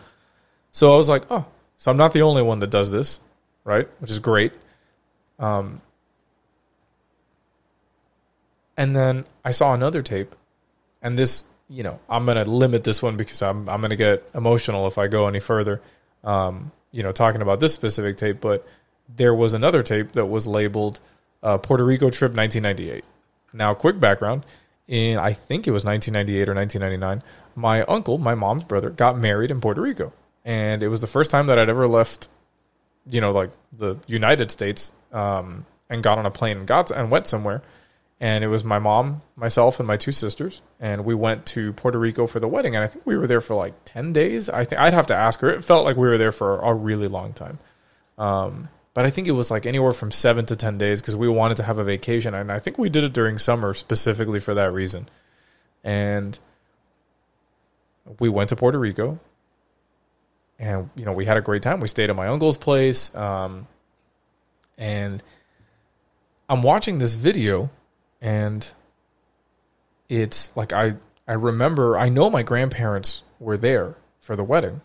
[0.72, 3.20] So I was like, oh, so I'm not the only one that does this,
[3.64, 3.88] right?
[3.98, 4.52] Which is great.
[5.38, 5.80] Um,
[8.76, 10.34] and then I saw another tape,
[11.02, 14.86] and this you know, I'm to limit this one because I'm I'm to get emotional
[14.88, 15.80] if I go any further.
[16.24, 18.66] Um, you know, talking about this specific tape, but
[19.16, 20.98] there was another tape that was labeled
[21.42, 23.04] uh, Puerto Rico trip 1998.
[23.52, 24.44] Now, quick background:
[24.88, 27.22] in I think it was 1998 or 1999,
[27.54, 30.12] my uncle, my mom's brother, got married in Puerto Rico,
[30.44, 32.28] and it was the first time that I'd ever left,
[33.08, 37.10] you know, like the United States, um, and got on a plane and got and
[37.10, 37.62] went somewhere
[38.20, 41.98] and it was my mom, myself, and my two sisters, and we went to Puerto
[41.98, 42.76] Rico for the wedding.
[42.76, 44.50] And I think we were there for like ten days.
[44.50, 45.48] I think I'd have to ask her.
[45.48, 47.58] It felt like we were there for a really long time,
[48.18, 51.28] um, but I think it was like anywhere from seven to ten days because we
[51.28, 54.52] wanted to have a vacation, and I think we did it during summer specifically for
[54.52, 55.08] that reason.
[55.82, 56.38] And
[58.18, 59.18] we went to Puerto Rico,
[60.58, 61.80] and you know we had a great time.
[61.80, 63.66] We stayed at my uncle's place, um,
[64.78, 65.22] and
[66.48, 67.70] I'm watching this video
[68.20, 68.72] and
[70.08, 74.80] it's like I I remember I know my grandparents were there for the wedding.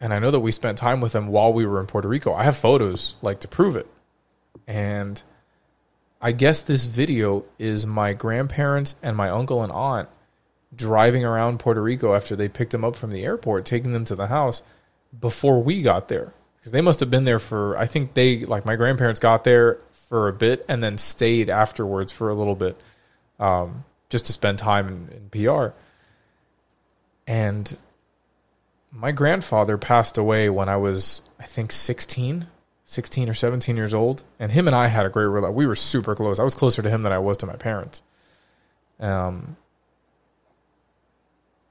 [0.00, 2.34] And I know that we spent time with them while we were in Puerto Rico.
[2.34, 3.86] I have photos like to prove it.
[4.66, 5.22] And
[6.20, 10.10] I guess this video is my grandparents and my uncle and aunt
[10.76, 14.16] driving around Puerto Rico after they picked them up from the airport, taking them to
[14.16, 14.62] the house
[15.18, 16.32] before we got there.
[16.56, 19.80] Because they must have been there for, I think they, like my grandparents got there
[20.08, 22.80] for a bit and then stayed afterwards for a little bit
[23.38, 25.68] um, just to spend time in, in PR.
[27.26, 27.76] And
[28.90, 32.46] my grandfather passed away when I was, I think, 16,
[32.84, 34.22] 16 or 17 years old.
[34.38, 35.56] And him and I had a great relationship.
[35.56, 36.38] We were super close.
[36.38, 38.02] I was closer to him than I was to my parents.
[39.00, 39.56] Um,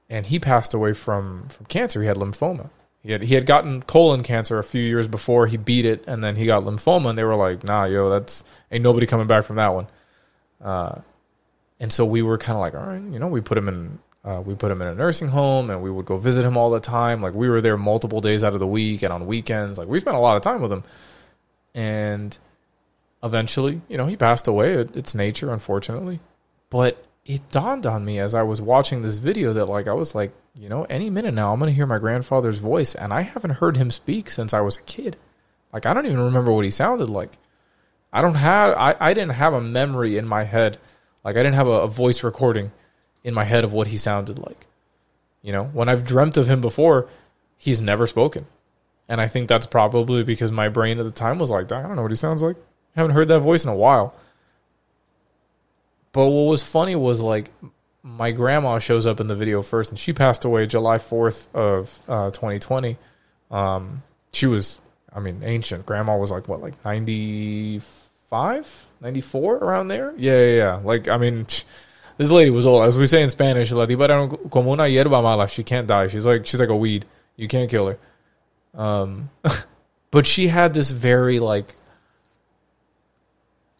[0.08, 2.00] and he passed away from, from cancer.
[2.00, 2.70] He had lymphoma.
[3.02, 5.46] He had, he had gotten colon cancer a few years before.
[5.46, 7.10] He beat it, and then he got lymphoma.
[7.10, 9.88] And they were like, "Nah, yo, that's ain't nobody coming back from that one."
[10.62, 11.00] Uh,
[11.80, 13.98] and so we were kind of like, all right, you know, we put him in
[14.24, 16.70] uh, we put him in a nursing home and we would go visit him all
[16.70, 17.20] the time.
[17.20, 19.78] Like we were there multiple days out of the week and on weekends.
[19.78, 20.82] Like we spent a lot of time with him.
[21.74, 22.38] And
[23.22, 24.72] eventually, you know, he passed away.
[24.72, 26.20] It, it's nature, unfortunately.
[26.70, 30.14] But it dawned on me as I was watching this video that like I was
[30.14, 33.22] like, you know, any minute now I'm going to hear my grandfather's voice and I
[33.22, 35.16] haven't heard him speak since I was a kid.
[35.72, 37.38] Like I don't even remember what he sounded like.
[38.12, 40.78] I don't have I, I didn't have a memory in my head.
[41.24, 42.72] Like I didn't have a, a voice recording
[43.22, 44.66] in my head of what he sounded like.
[45.42, 47.08] You know, when I've dreamt of him before,
[47.56, 48.46] he's never spoken.
[49.08, 51.96] And I think that's probably because my brain at the time was like, I don't
[51.96, 52.56] know what he sounds like.
[52.96, 54.14] I haven't heard that voice in a while.
[56.14, 57.50] But what was funny was like
[58.04, 62.00] my grandma shows up in the video first, and she passed away July 4th of
[62.08, 62.96] uh, 2020.
[63.50, 64.80] Um, she was,
[65.12, 65.86] I mean, ancient.
[65.86, 70.14] Grandma was like, what, like 95, 94 around there?
[70.16, 70.80] Yeah, yeah, yeah.
[70.84, 71.48] Like, I mean,
[72.16, 72.84] this lady was old.
[72.84, 75.48] As we say in Spanish, la tipa como una hierba mala.
[75.48, 76.06] She can't die.
[76.06, 77.06] She's like she's like a weed.
[77.36, 77.98] You can't kill her.
[78.80, 79.30] Um,
[80.12, 81.74] but she had this very like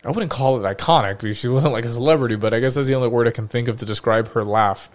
[0.05, 2.89] I wouldn't call it iconic because she wasn't like a celebrity, but I guess that's
[2.89, 4.91] the only word I can think of to describe her laugh.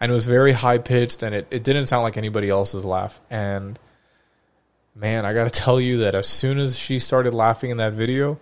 [0.00, 3.20] And it was very high pitched and it, it didn't sound like anybody else's laugh.
[3.30, 3.78] And
[4.94, 8.38] man, I gotta tell you that as soon as she started laughing in that video,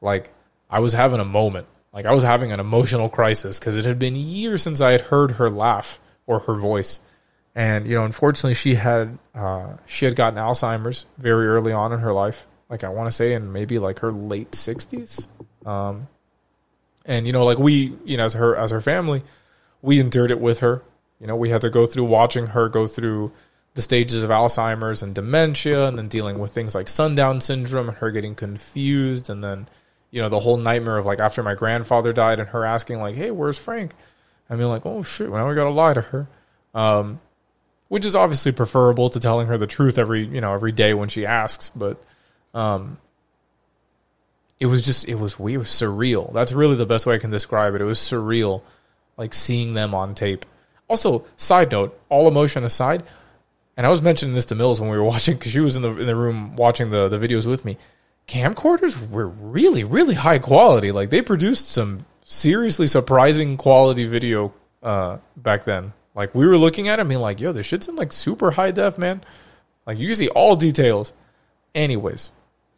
[0.00, 0.30] like
[0.70, 1.66] I was having a moment.
[1.92, 5.02] Like I was having an emotional crisis because it had been years since I had
[5.02, 7.00] heard her laugh or her voice.
[7.54, 12.00] And you know, unfortunately, she had uh, she had gotten Alzheimer's very early on in
[12.00, 12.46] her life.
[12.68, 15.28] Like I want to say, in maybe like her late sixties.
[15.66, 16.08] Um,
[17.04, 19.22] and you know, like we, you know, as her as her family,
[19.82, 20.82] we endured it with her.
[21.20, 23.32] You know, we had to go through watching her go through
[23.74, 27.98] the stages of Alzheimer's and dementia, and then dealing with things like sundown syndrome and
[27.98, 29.68] her getting confused, and then
[30.10, 33.16] you know, the whole nightmare of like after my grandfather died and her asking like,
[33.16, 33.92] "Hey, where's Frank?"
[34.48, 36.28] I mean, like, "Oh shit, well, now we got to lie to her,"
[36.74, 37.20] um,
[37.88, 41.08] which is obviously preferable to telling her the truth every you know every day when
[41.08, 41.70] she asks.
[41.70, 42.02] But
[42.54, 42.98] um,
[44.58, 46.32] it was just it was weird, surreal.
[46.32, 47.80] That's really the best way I can describe it.
[47.80, 48.62] It was surreal,
[49.16, 50.44] like seeing them on tape.
[50.88, 53.02] Also, side note, all emotion aside,
[53.76, 55.82] and I was mentioning this to Mills when we were watching because she was in
[55.82, 57.76] the in the room watching the the videos with me
[58.26, 60.92] camcorders were really, really high quality.
[60.92, 65.92] Like they produced some seriously surprising quality video uh, back then.
[66.14, 68.70] Like we were looking at it being like, yo, this shit's in like super high
[68.70, 69.22] def, man.
[69.86, 71.12] Like you can see all details.
[71.74, 72.32] Anyways,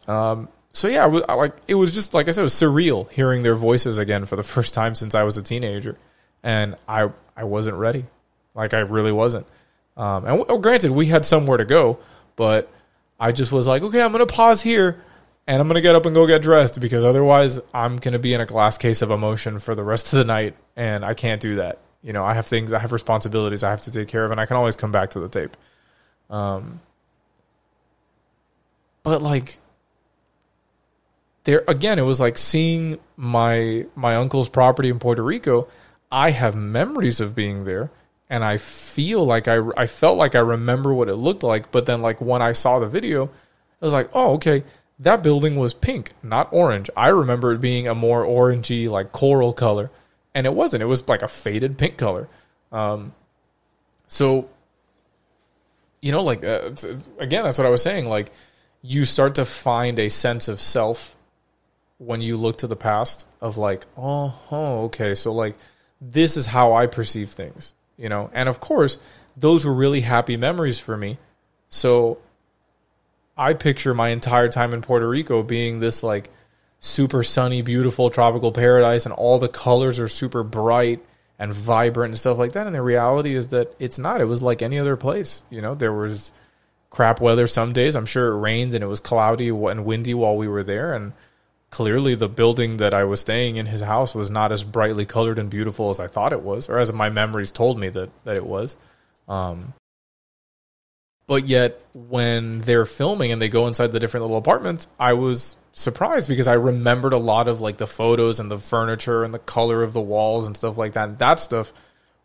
[0.06, 2.54] um, so yeah, I was, I, like it was just like I said, it was
[2.54, 5.98] surreal hearing their voices again for the first time since I was a teenager,
[6.42, 8.06] and I I wasn't ready,
[8.54, 9.46] like I really wasn't.
[9.96, 11.98] Um, and granted, we had somewhere to go,
[12.36, 12.70] but
[13.18, 15.02] I just was like, okay, I'm gonna pause here
[15.48, 18.40] and I'm gonna get up and go get dressed because otherwise I'm gonna be in
[18.40, 21.56] a glass case of emotion for the rest of the night, and I can't do
[21.56, 21.78] that.
[22.02, 24.38] You know, I have things, I have responsibilities I have to take care of, and
[24.40, 25.56] I can always come back to the tape.
[26.30, 26.80] Um,
[29.02, 29.56] but like
[31.48, 35.66] there again, it was like seeing my my uncle's property in Puerto Rico.
[36.12, 37.90] I have memories of being there,
[38.28, 41.72] and I feel like I I felt like I remember what it looked like.
[41.72, 43.30] But then, like when I saw the video, it
[43.80, 44.62] was like, oh, okay,
[44.98, 46.90] that building was pink, not orange.
[46.94, 49.90] I remember it being a more orangey, like coral color,
[50.34, 50.82] and it wasn't.
[50.82, 52.28] It was like a faded pink color.
[52.72, 53.14] Um,
[54.06, 54.50] so,
[56.02, 56.72] you know, like uh,
[57.18, 58.04] again, that's what I was saying.
[58.04, 58.32] Like,
[58.82, 61.14] you start to find a sense of self
[61.98, 63.26] when you look to the past.
[63.40, 65.56] Of like, oh, oh, okay, so like
[66.00, 68.30] this is how I perceive things, you know.
[68.32, 68.98] And of course,
[69.36, 71.18] those were really happy memories for me.
[71.68, 72.18] So
[73.36, 76.30] I picture my entire time in Puerto Rico being this like
[76.80, 81.04] super sunny, beautiful tropical paradise, and all the colors are super bright
[81.38, 82.66] and vibrant and stuff like that.
[82.66, 84.20] And the reality is that it's not.
[84.20, 85.42] It was like any other place.
[85.50, 86.32] You know, there was
[86.90, 87.94] crap weather some days.
[87.94, 90.94] I'm sure it rained and it was cloudy and windy while we were there.
[90.94, 91.12] And
[91.70, 95.38] clearly, the building that I was staying in, his house, was not as brightly colored
[95.38, 98.36] and beautiful as I thought it was, or as my memories told me that that
[98.36, 98.76] it was.
[99.28, 99.74] Um,
[101.26, 105.56] but yet, when they're filming and they go inside the different little apartments, I was
[105.72, 109.38] surprised because I remembered a lot of like the photos and the furniture and the
[109.38, 111.08] color of the walls and stuff like that.
[111.08, 111.72] And That stuff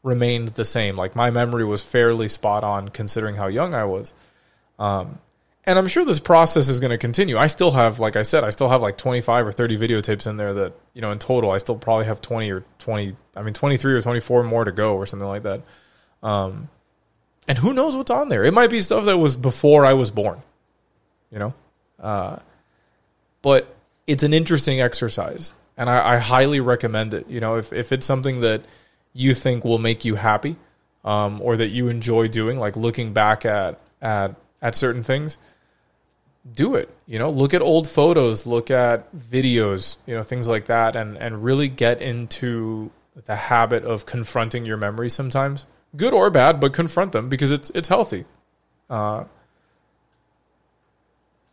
[0.03, 0.95] remained the same.
[0.95, 4.13] Like my memory was fairly spot on considering how young I was.
[4.79, 5.19] Um,
[5.65, 7.37] and I'm sure this process is going to continue.
[7.37, 10.37] I still have, like I said, I still have like 25 or 30 videotapes in
[10.37, 13.53] there that, you know, in total, I still probably have 20 or 20, I mean,
[13.53, 15.61] 23 or 24 more to go or something like that.
[16.21, 16.69] Um,
[17.47, 18.43] and who knows what's on there?
[18.43, 20.41] It might be stuff that was before I was born,
[21.31, 21.53] you know?
[21.99, 22.39] Uh,
[23.41, 23.73] but
[24.07, 27.27] it's an interesting exercise and I, I, highly recommend it.
[27.29, 28.61] You know, if, if it's something that
[29.13, 30.55] you think will make you happy,
[31.05, 35.37] um, or that you enjoy doing, like looking back at, at, at certain things,
[36.51, 36.89] do it.
[37.05, 41.17] You know, look at old photos, look at videos, you know, things like that, and
[41.17, 42.91] and really get into
[43.25, 47.69] the habit of confronting your memories sometimes, good or bad, but confront them because it's
[47.71, 48.25] it's healthy.
[48.89, 49.25] Uh,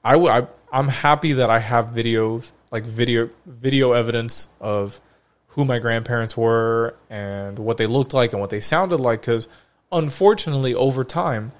[0.05, 5.00] I, I I'm happy that I have videos like video video evidence of
[5.48, 9.48] who my grandparents were and what they looked like and what they sounded like because
[9.90, 11.53] unfortunately over time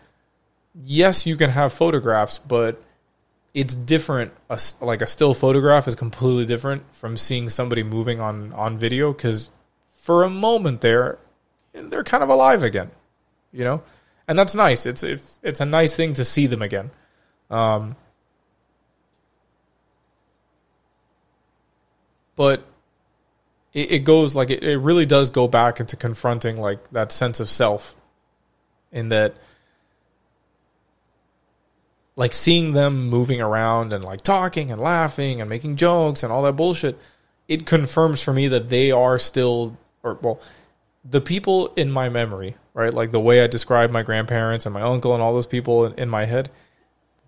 [0.75, 2.81] yes you can have photographs but
[3.55, 4.33] it's different.
[4.49, 9.13] A, like a still photograph is completely different from seeing somebody moving on on video
[9.13, 9.51] because
[9.99, 11.19] for a moment there,
[11.73, 12.91] they're kind of alive again,
[13.53, 13.83] you know,
[14.29, 14.87] and that's nice.
[14.87, 16.91] It's it's it's a nice thing to see them again.
[17.51, 17.97] Um,
[22.37, 22.65] but
[23.73, 27.41] it, it goes like it, it really does go back into confronting like that sense
[27.41, 27.95] of self,
[28.93, 29.35] in that
[32.21, 36.43] like seeing them moving around and like talking and laughing and making jokes and all
[36.43, 36.99] that bullshit,
[37.49, 40.39] it confirms for me that they are still, or well,
[41.03, 42.93] the people in my memory, right?
[42.93, 45.95] Like the way I describe my grandparents and my uncle and all those people in,
[45.95, 46.51] in my head,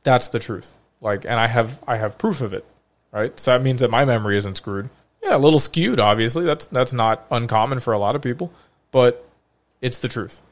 [0.03, 0.79] that's the truth.
[1.01, 2.67] Like, and I have I have proof of it,
[3.13, 3.41] right?
[3.41, 4.91] So that means that my memory isn't screwed.
[5.23, 6.45] Yeah, a little skewed, obviously.
[6.45, 8.53] That's that's not uncommon for a lot of people,
[8.91, 9.27] but
[9.81, 10.43] it's the truth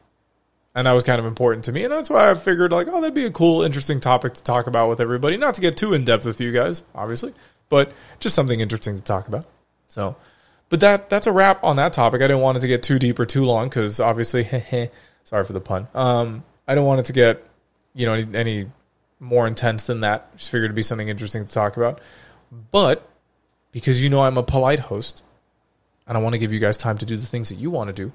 [0.75, 1.85] and that was kind of important to me.
[1.85, 4.67] And that's why i figured like oh that'd be a cool interesting topic to talk
[4.67, 5.37] about with everybody.
[5.37, 7.35] Not to get too in depth with you guys obviously
[7.69, 9.45] but just something interesting to talk about.
[9.89, 10.17] So
[10.69, 12.21] but that that's a wrap on that topic.
[12.21, 14.45] I didn't want it to get too deep or too long because obviously
[15.25, 15.89] sorry for the pun.
[15.95, 17.45] Um, i don't want it to get
[17.95, 18.71] you know any, any
[19.19, 20.37] more intense than that.
[20.37, 22.01] Just figured it'd be something interesting to talk about.
[22.71, 23.07] But
[23.73, 25.23] because you know i'm a polite host
[26.07, 27.89] and i want to give you guys time to do the things that you want
[27.89, 28.13] to do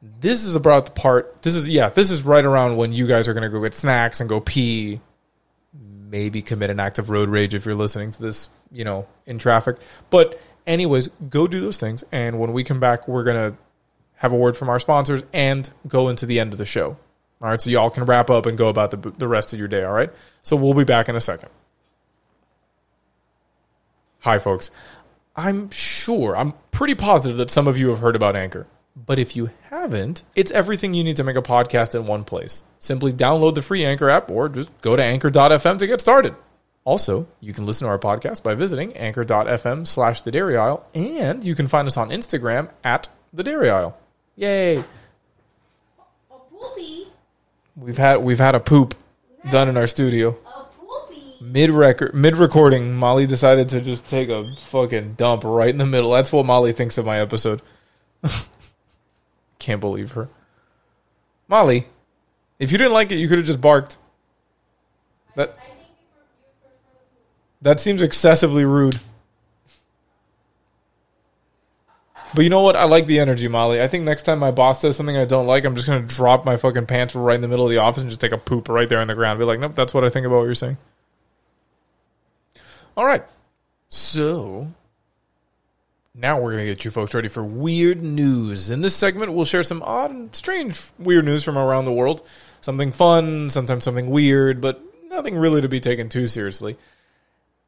[0.00, 1.42] this is about the part.
[1.42, 1.88] This is yeah.
[1.88, 4.40] This is right around when you guys are going to go get snacks and go
[4.40, 5.00] pee.
[5.72, 9.38] Maybe commit an act of road rage if you're listening to this, you know, in
[9.38, 9.76] traffic.
[10.08, 12.04] But anyways, go do those things.
[12.12, 13.56] And when we come back, we're gonna
[14.16, 16.96] have a word from our sponsors and go into the end of the show.
[17.40, 19.68] All right, so y'all can wrap up and go about the the rest of your
[19.68, 19.84] day.
[19.84, 20.10] All right,
[20.42, 21.50] so we'll be back in a second.
[24.20, 24.70] Hi, folks.
[25.36, 28.66] I'm sure, I'm pretty positive that some of you have heard about Anchor.
[29.06, 32.64] But if you haven't, it's everything you need to make a podcast in one place.
[32.80, 36.34] Simply download the free Anchor app or just go to anchor.fm to get started.
[36.84, 41.44] Also, you can listen to our podcast by visiting anchor.fm slash the dairy aisle, and
[41.44, 43.96] you can find us on Instagram at the dairy aisle.
[44.36, 44.78] Yay!
[44.78, 44.84] A
[46.50, 47.08] poopy.
[47.76, 48.94] We've had we've had a poop
[49.50, 50.30] done in our studio.
[50.30, 51.34] A poopy.
[51.42, 55.86] Mid record mid recording, Molly decided to just take a fucking dump right in the
[55.86, 56.12] middle.
[56.12, 57.60] That's what Molly thinks of my episode.
[59.58, 60.28] Can't believe her.
[61.48, 61.86] Molly,
[62.58, 63.96] if you didn't like it, you could have just barked.
[65.34, 65.56] That
[67.62, 69.00] that seems excessively rude.
[72.34, 72.76] But you know what?
[72.76, 73.80] I like the energy, Molly.
[73.80, 76.44] I think next time my boss says something I don't like, I'm just gonna drop
[76.44, 78.68] my fucking pants right in the middle of the office and just take a poop
[78.68, 79.38] right there on the ground.
[79.38, 80.76] Be like, nope, that's what I think about what you're saying.
[82.96, 83.24] All right.
[83.88, 84.68] So
[86.18, 88.70] now we're going to get you folks ready for weird news.
[88.70, 92.26] In this segment, we'll share some odd and strange weird news from around the world.
[92.60, 96.76] Something fun, sometimes something weird, but nothing really to be taken too seriously.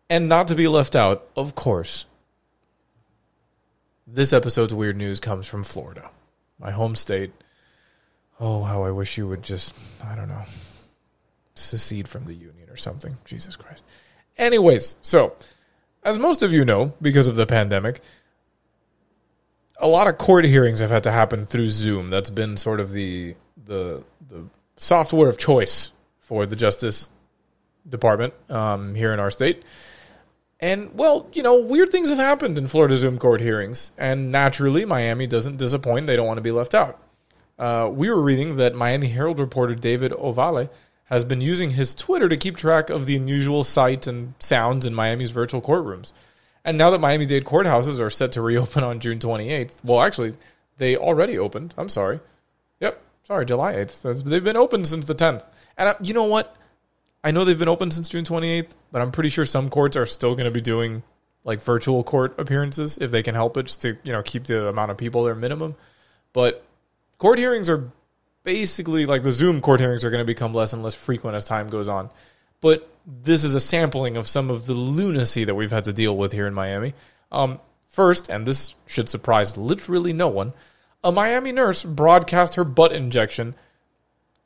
[0.08, 2.06] And not to be left out, of course.
[4.04, 6.10] This episode's weird news comes from Florida,
[6.58, 7.32] my home state.
[8.40, 10.42] Oh, how I wish you would just, I don't know,
[11.54, 13.16] secede from the union or something.
[13.24, 13.84] Jesus Christ.
[14.36, 15.36] Anyways, so,
[16.02, 18.00] as most of you know, because of the pandemic,
[19.80, 22.10] a lot of court hearings have had to happen through Zoom.
[22.10, 24.44] That's been sort of the the the
[24.76, 27.10] software of choice for the Justice
[27.88, 29.62] Department um, here in our state.
[30.60, 34.84] And well, you know, weird things have happened in Florida Zoom court hearings, and naturally,
[34.84, 36.06] Miami doesn't disappoint.
[36.06, 37.00] They don't want to be left out.
[37.58, 40.68] Uh, we were reading that Miami Herald reporter David Ovalle
[41.04, 44.94] has been using his Twitter to keep track of the unusual sights and sounds in
[44.94, 46.12] Miami's virtual courtrooms.
[46.64, 50.34] And now that Miami Dade courthouses are set to reopen on June 28th, well, actually,
[50.78, 51.74] they already opened.
[51.78, 52.20] I'm sorry.
[52.80, 54.24] Yep, sorry, July 8th.
[54.24, 55.46] They've been open since the 10th.
[55.76, 56.56] And I, you know what?
[57.22, 60.06] I know they've been open since June 28th, but I'm pretty sure some courts are
[60.06, 61.02] still going to be doing
[61.44, 64.68] like virtual court appearances if they can help it, just to you know keep the
[64.68, 65.74] amount of people there minimum.
[66.32, 66.64] But
[67.18, 67.90] court hearings are
[68.44, 71.44] basically like the Zoom court hearings are going to become less and less frequent as
[71.44, 72.10] time goes on.
[72.60, 76.16] But this is a sampling of some of the lunacy that we've had to deal
[76.16, 76.94] with here in Miami.
[77.32, 80.52] Um, first, and this should surprise literally no one,
[81.02, 83.54] a Miami nurse broadcast her butt injection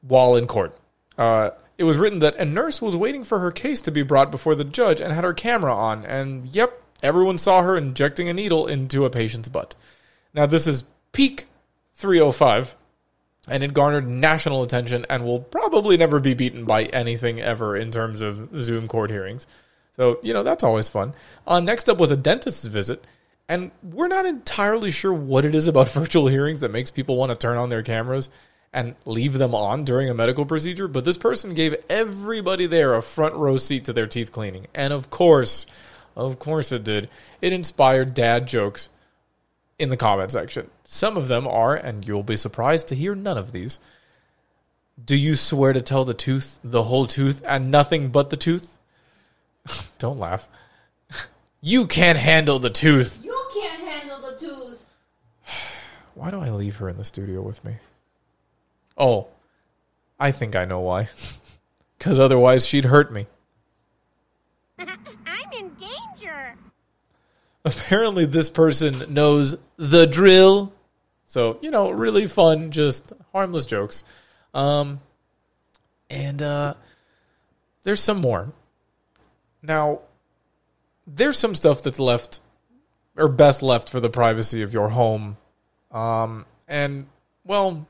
[0.01, 0.79] while in court.
[1.17, 4.31] Uh, it was written that a nurse was waiting for her case to be brought
[4.31, 8.35] before the judge and had her camera on, and yep, everyone saw her injecting a
[8.35, 9.75] needle into a patient's butt.
[10.33, 11.47] Now, this is peak
[11.95, 12.77] 305,
[13.49, 17.90] and it garnered national attention and will probably never be beaten by anything ever in
[17.90, 19.47] terms of Zoom court hearings.
[19.92, 21.14] So, you know, that's always fun.
[21.47, 23.07] Uh, next up was a dentist's visit,
[23.49, 27.30] and we're not entirely sure what it is about virtual hearings that makes people want
[27.30, 28.30] to turn on their cameras
[28.72, 33.01] and leave them on during a medical procedure, but this person gave everybody there a
[33.01, 34.66] front row seat to their teeth cleaning.
[34.74, 35.64] And of course,
[36.16, 37.09] of course it did.
[37.40, 38.88] It inspired dad jokes
[39.79, 40.70] in the comment section.
[40.85, 43.79] Some of them are, and you'll be surprised to hear none of these.
[45.03, 48.79] Do you swear to tell the tooth, the whole tooth, and nothing but the tooth?
[49.99, 50.49] Don't laugh.
[51.61, 53.20] you can't handle the tooth.
[53.22, 54.87] You can't handle the tooth.
[56.14, 57.77] Why do I leave her in the studio with me?
[58.97, 59.29] Oh,
[60.18, 61.09] I think I know why.
[61.99, 63.27] Because otherwise she'd hurt me.
[67.65, 70.73] Apparently, this person knows the drill.
[71.27, 74.05] So, you know, really fun, just harmless jokes.
[74.53, 75.01] Um,
[76.11, 76.75] and uh,
[77.83, 78.53] there's some more.
[79.62, 80.01] Now,
[81.07, 82.41] there's some stuff that's left,
[83.17, 85.39] or best left for the privacy of your home.
[85.91, 87.07] Um, and,
[87.45, 87.87] well,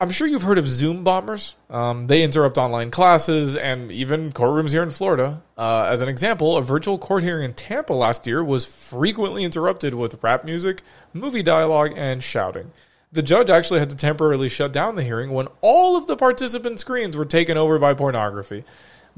[0.00, 1.56] I'm sure you've heard of Zoom bombers.
[1.68, 5.42] Um, they interrupt online classes and even courtrooms here in Florida.
[5.56, 9.94] Uh, as an example, a virtual court hearing in Tampa last year was frequently interrupted
[9.94, 10.82] with rap music,
[11.12, 12.70] movie dialogue, and shouting.
[13.10, 16.78] The judge actually had to temporarily shut down the hearing when all of the participant
[16.78, 18.62] screens were taken over by pornography.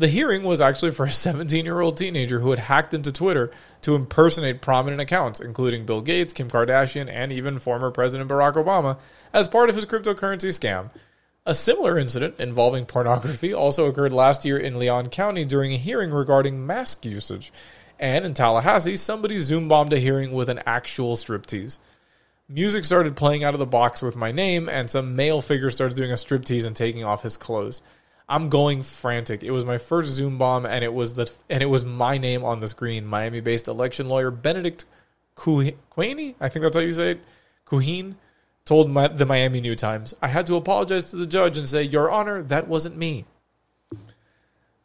[0.01, 3.51] The hearing was actually for a 17 year old teenager who had hacked into Twitter
[3.83, 8.97] to impersonate prominent accounts, including Bill Gates, Kim Kardashian, and even former President Barack Obama,
[9.35, 10.91] as part of his cryptocurrency scam.
[11.45, 16.13] A similar incident involving pornography also occurred last year in Leon County during a hearing
[16.13, 17.53] regarding mask usage.
[17.99, 21.77] And in Tallahassee, somebody Zoom bombed a hearing with an actual striptease.
[22.49, 25.95] Music started playing out of the box with my name, and some male figure starts
[25.95, 27.83] doing a striptease and taking off his clothes.
[28.31, 29.43] I'm going frantic.
[29.43, 32.45] It was my first Zoom bomb, and it was the and it was my name
[32.45, 33.05] on the screen.
[33.05, 34.85] Miami-based election lawyer Benedict
[35.37, 37.25] Quaney, I think that's how you say it,
[37.67, 38.15] Kuheen,
[38.65, 41.83] told my, the Miami New Times, "I had to apologize to the judge and say,
[41.83, 43.25] Your Honor, that wasn't me."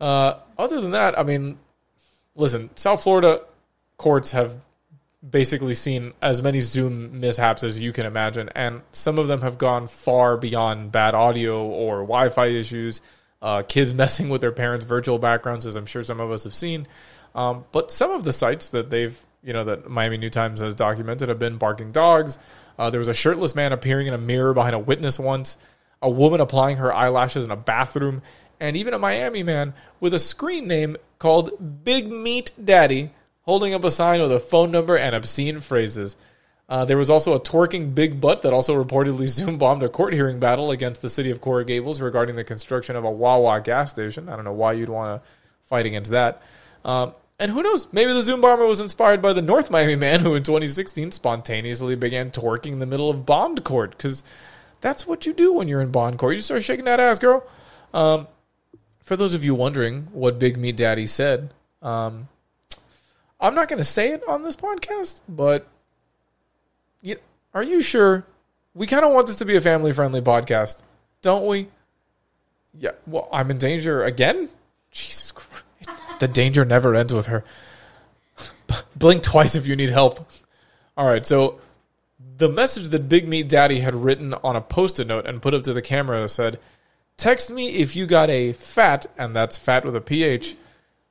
[0.02, 1.60] Uh, other than that, I mean,
[2.36, 3.42] listen, South Florida
[3.98, 4.58] courts have
[5.28, 9.58] basically seen as many Zoom mishaps as you can imagine, and some of them have
[9.58, 13.02] gone far beyond bad audio or Wi-Fi issues,
[13.46, 16.54] uh, kids messing with their parents' virtual backgrounds, as I'm sure some of us have
[16.54, 16.88] seen.
[17.36, 20.74] Um, but some of the sights that they've, you know, that Miami New Times has
[20.74, 22.40] documented have been barking dogs.
[22.80, 25.58] Uh, there was a shirtless man appearing in a mirror behind a witness once,
[26.02, 28.22] a woman applying her eyelashes in a bathroom,
[28.60, 33.12] and even a Miami man with a screen name called Big Meat Daddy
[33.44, 36.18] holding up a sign with a phone number and obscene phrases.
[36.68, 40.14] Uh, there was also a twerking big butt that also reportedly Zoom bombed a court
[40.14, 43.92] hearing battle against the city of Coral Gables regarding the construction of a Wawa gas
[43.92, 44.30] station.
[44.30, 45.30] I don't know why you'd want to
[45.64, 46.42] fight against that.
[46.84, 47.88] Um, and who knows?
[47.92, 51.96] Maybe the Zoom bomber was inspired by the North Miami man who in 2016 spontaneously
[51.96, 54.24] began twerking in the middle of bond court because
[54.82, 56.34] that's what you do when you're in bond court.
[56.34, 57.46] You just start shaking that ass, girl.
[57.94, 58.28] Um,
[59.04, 62.30] for those of you wondering what Big Meat Daddy said, um,
[63.40, 65.68] I'm not going to say it on this podcast, but
[67.02, 67.18] you,
[67.54, 68.26] are you sure?
[68.74, 70.82] We kind of want this to be a family friendly podcast,
[71.22, 71.68] don't we?
[72.78, 72.92] Yeah.
[73.08, 74.50] Well, I'm in danger again.
[74.92, 76.02] Jesus Christ.
[76.20, 77.44] The danger never ends with her.
[78.96, 80.30] Blink twice if you need help.
[80.98, 81.26] All right.
[81.26, 81.60] So
[82.38, 85.54] the message that Big Meat Daddy had written on a post it note and put
[85.54, 86.60] up to the camera said,
[87.18, 90.56] Text me if you got a fat, and that's fat with a PH,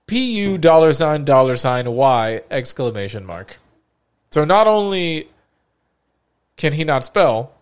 [0.07, 3.59] PU dollar sign dollar sign Y exclamation mark.
[4.31, 5.29] So not only
[6.57, 7.55] can he not spell,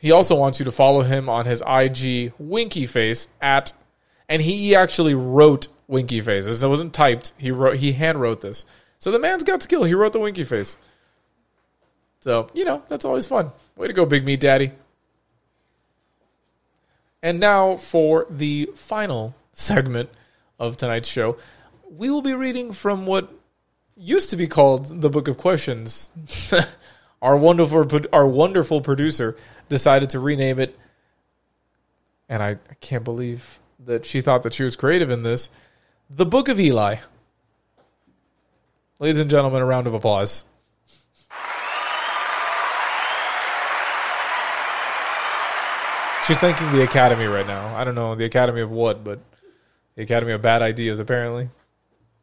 [0.00, 3.72] he also wants you to follow him on his IG winky face at
[4.30, 6.44] and he actually wrote winky face.
[6.46, 7.32] This wasn't typed.
[7.36, 7.76] He wrote.
[7.76, 8.64] He hand wrote this.
[8.98, 9.84] So the man's got skill.
[9.84, 10.78] He wrote the winky face.
[12.20, 13.50] So you know that's always fun.
[13.76, 14.72] Way to go, Big Meat Daddy.
[17.22, 20.08] And now for the final segment
[20.58, 21.36] of tonight's show,
[21.90, 23.30] we will be reading from what
[23.96, 26.08] used to be called the Book of Questions.
[27.22, 29.36] our wonderful our wonderful producer
[29.68, 30.76] decided to rename it,
[32.28, 35.50] and I, I can't believe that she thought that she was creative in this.
[36.08, 36.96] The Book of Eli.
[38.98, 40.44] Ladies and gentlemen, a round of applause.
[46.26, 47.74] She's thanking the Academy right now.
[47.74, 49.18] I don't know the Academy of what, but
[49.96, 51.48] the Academy of Bad Ideas, apparently.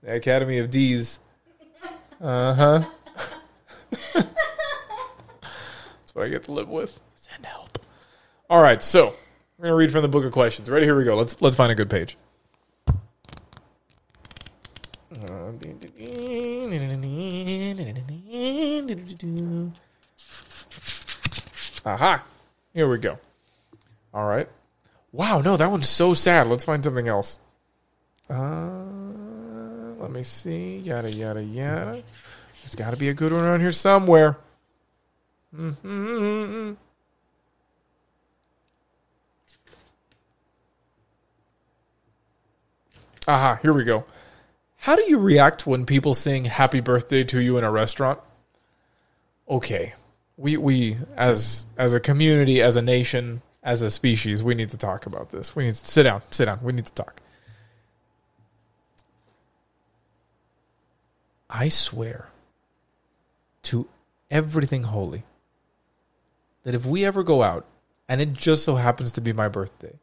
[0.04, 1.20] The Academy of D's.
[2.22, 4.24] Uh huh.
[6.18, 7.00] What I get to live with.
[7.14, 7.78] Send help.
[8.50, 9.14] All right, so
[9.56, 10.68] we're gonna read from the book of questions.
[10.68, 10.88] Ready?
[10.88, 11.16] Here we go.
[11.16, 12.18] Let's let's find a good page.
[21.86, 22.24] Aha!
[22.74, 23.20] Here we go.
[24.12, 24.50] All right.
[25.12, 26.48] Wow, no, that one's so sad.
[26.48, 27.38] Let's find something else.
[28.28, 28.86] Uh,
[30.00, 30.78] let me see.
[30.80, 32.02] Yada yada yada.
[32.64, 34.38] There's got to be a good one around here somewhere.
[35.56, 36.74] Mm-hmm.
[43.28, 44.06] Aha, here we go.
[44.78, 48.20] How do you react when people sing happy birthday to you in a restaurant?
[49.50, 49.94] Okay.
[50.38, 54.78] We we as as a community, as a nation, as a species, we need to
[54.78, 55.56] talk about this.
[55.56, 56.60] We need to sit down, sit down.
[56.62, 57.22] We need to talk.
[61.50, 62.30] I swear
[63.64, 63.88] to
[64.30, 65.24] everything holy
[66.68, 67.66] that if we ever go out
[68.10, 69.94] and it just so happens to be my birthday,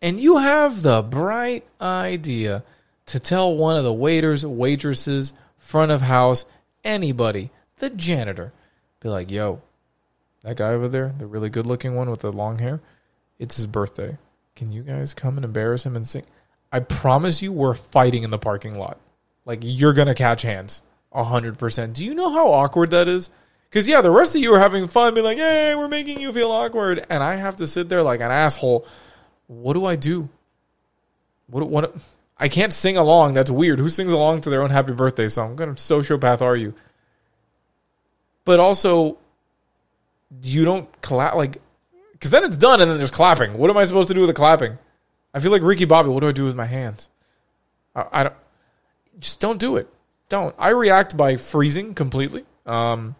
[0.00, 2.64] and you have the bright idea
[3.04, 6.46] to tell one of the waiters, waitresses, front of house,
[6.82, 8.54] anybody, the janitor,
[9.00, 9.60] be like, yo,
[10.40, 12.80] that guy over there, the really good looking one with the long hair,
[13.38, 14.16] it's his birthday.
[14.54, 16.24] Can you guys come and embarrass him and sing?
[16.72, 18.98] I promise you, we're fighting in the parking lot.
[19.44, 20.82] Like, you're going to catch hands.
[21.12, 21.92] 100%.
[21.92, 23.28] Do you know how awkward that is?
[23.68, 26.32] Because, yeah, the rest of you are having fun, being like, hey, we're making you
[26.32, 27.04] feel awkward.
[27.10, 28.86] And I have to sit there like an asshole.
[29.48, 30.28] What do I do?
[31.48, 31.94] What, what,
[32.38, 33.34] I can't sing along.
[33.34, 33.78] That's weird.
[33.78, 35.50] Who sings along to their own happy birthday song?
[35.50, 36.74] What kind of sociopath are you?
[38.44, 39.18] But also,
[40.42, 41.58] you don't clap like
[42.12, 43.58] because then it's done and then there's clapping.
[43.58, 44.78] What am I supposed to do with the clapping?
[45.34, 46.08] I feel like Ricky Bobby.
[46.08, 47.10] What do I do with my hands?
[47.94, 48.34] I, I don't.
[49.18, 49.88] Just don't do it.
[50.28, 50.54] Don't.
[50.58, 53.16] I react by freezing completely, um,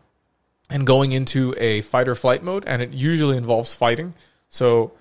[0.71, 4.15] and going into a fight or flight mode, and it usually involves fighting.
[4.49, 4.93] So,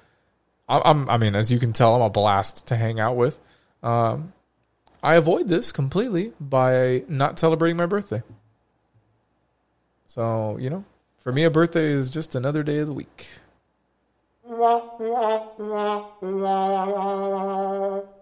[0.68, 1.10] I'm.
[1.10, 3.40] I mean, as you can tell, I'm a blast to hang out with.
[3.84, 4.34] Um,
[5.04, 8.24] I avoid this completely by not celebrating my birthday.
[10.08, 10.84] So you know,
[11.20, 13.28] for me, a birthday is just another day of the week.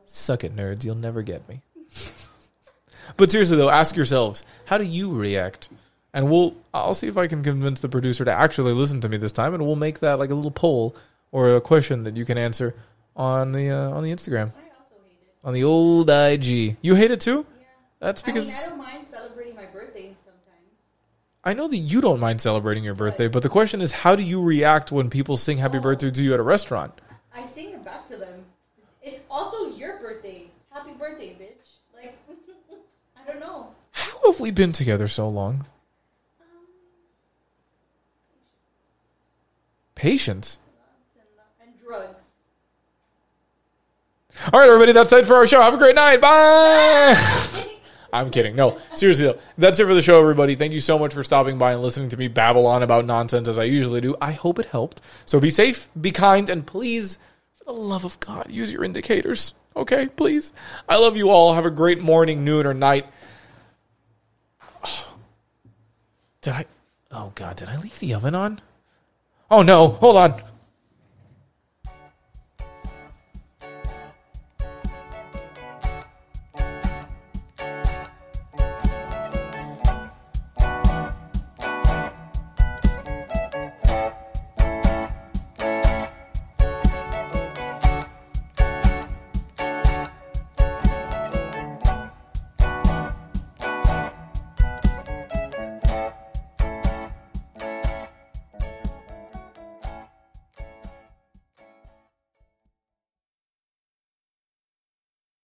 [0.06, 0.84] Suck it, nerds.
[0.84, 1.62] You'll never get me.
[3.18, 5.70] but seriously, though, ask yourselves how do you react?
[6.14, 9.18] And we'll, I'll see if I can convince the producer to actually listen to me
[9.18, 10.96] this time, and we'll make that like a little poll
[11.32, 12.76] or a question that you can answer
[13.16, 15.36] on the uh, on the Instagram, I also hate it.
[15.44, 16.78] on the old IG.
[16.82, 17.46] You hate it too?
[17.60, 17.66] Yeah.
[18.00, 20.72] That's I mean, because I don't mind celebrating my birthday sometimes.
[21.44, 24.24] I know that you don't mind celebrating your birthday, but the question is, how do
[24.24, 26.94] you react when people sing happy birthday to you at a restaurant?
[27.36, 28.46] I sing it back to them.
[29.02, 30.50] It's also your birthday.
[30.70, 31.96] Happy birthday, bitch.
[31.96, 32.18] Like,
[33.18, 33.68] I don't know.
[33.92, 35.66] How have we been together so long?
[40.04, 40.60] Patience.
[41.62, 42.26] and, drugs.
[44.52, 45.62] All right, everybody, that's it for our show.
[45.62, 46.20] Have a great night.
[46.20, 47.16] Bye.
[48.12, 48.54] I'm kidding.
[48.54, 49.40] No, seriously though.
[49.58, 50.56] That's it for the show, everybody.
[50.56, 53.48] Thank you so much for stopping by and listening to me babble on about nonsense
[53.48, 54.14] as I usually do.
[54.20, 55.00] I hope it helped.
[55.26, 57.18] So be safe, be kind, and please,
[57.54, 59.54] for the love of God, use your indicators.
[59.74, 60.52] Okay, please.
[60.90, 61.54] I love you all.
[61.54, 63.06] Have a great morning, noon, or night.
[66.42, 66.66] Did I?
[67.10, 68.60] Oh God, did I leave the oven on?
[69.50, 69.88] Oh no!
[69.88, 70.53] Hold on.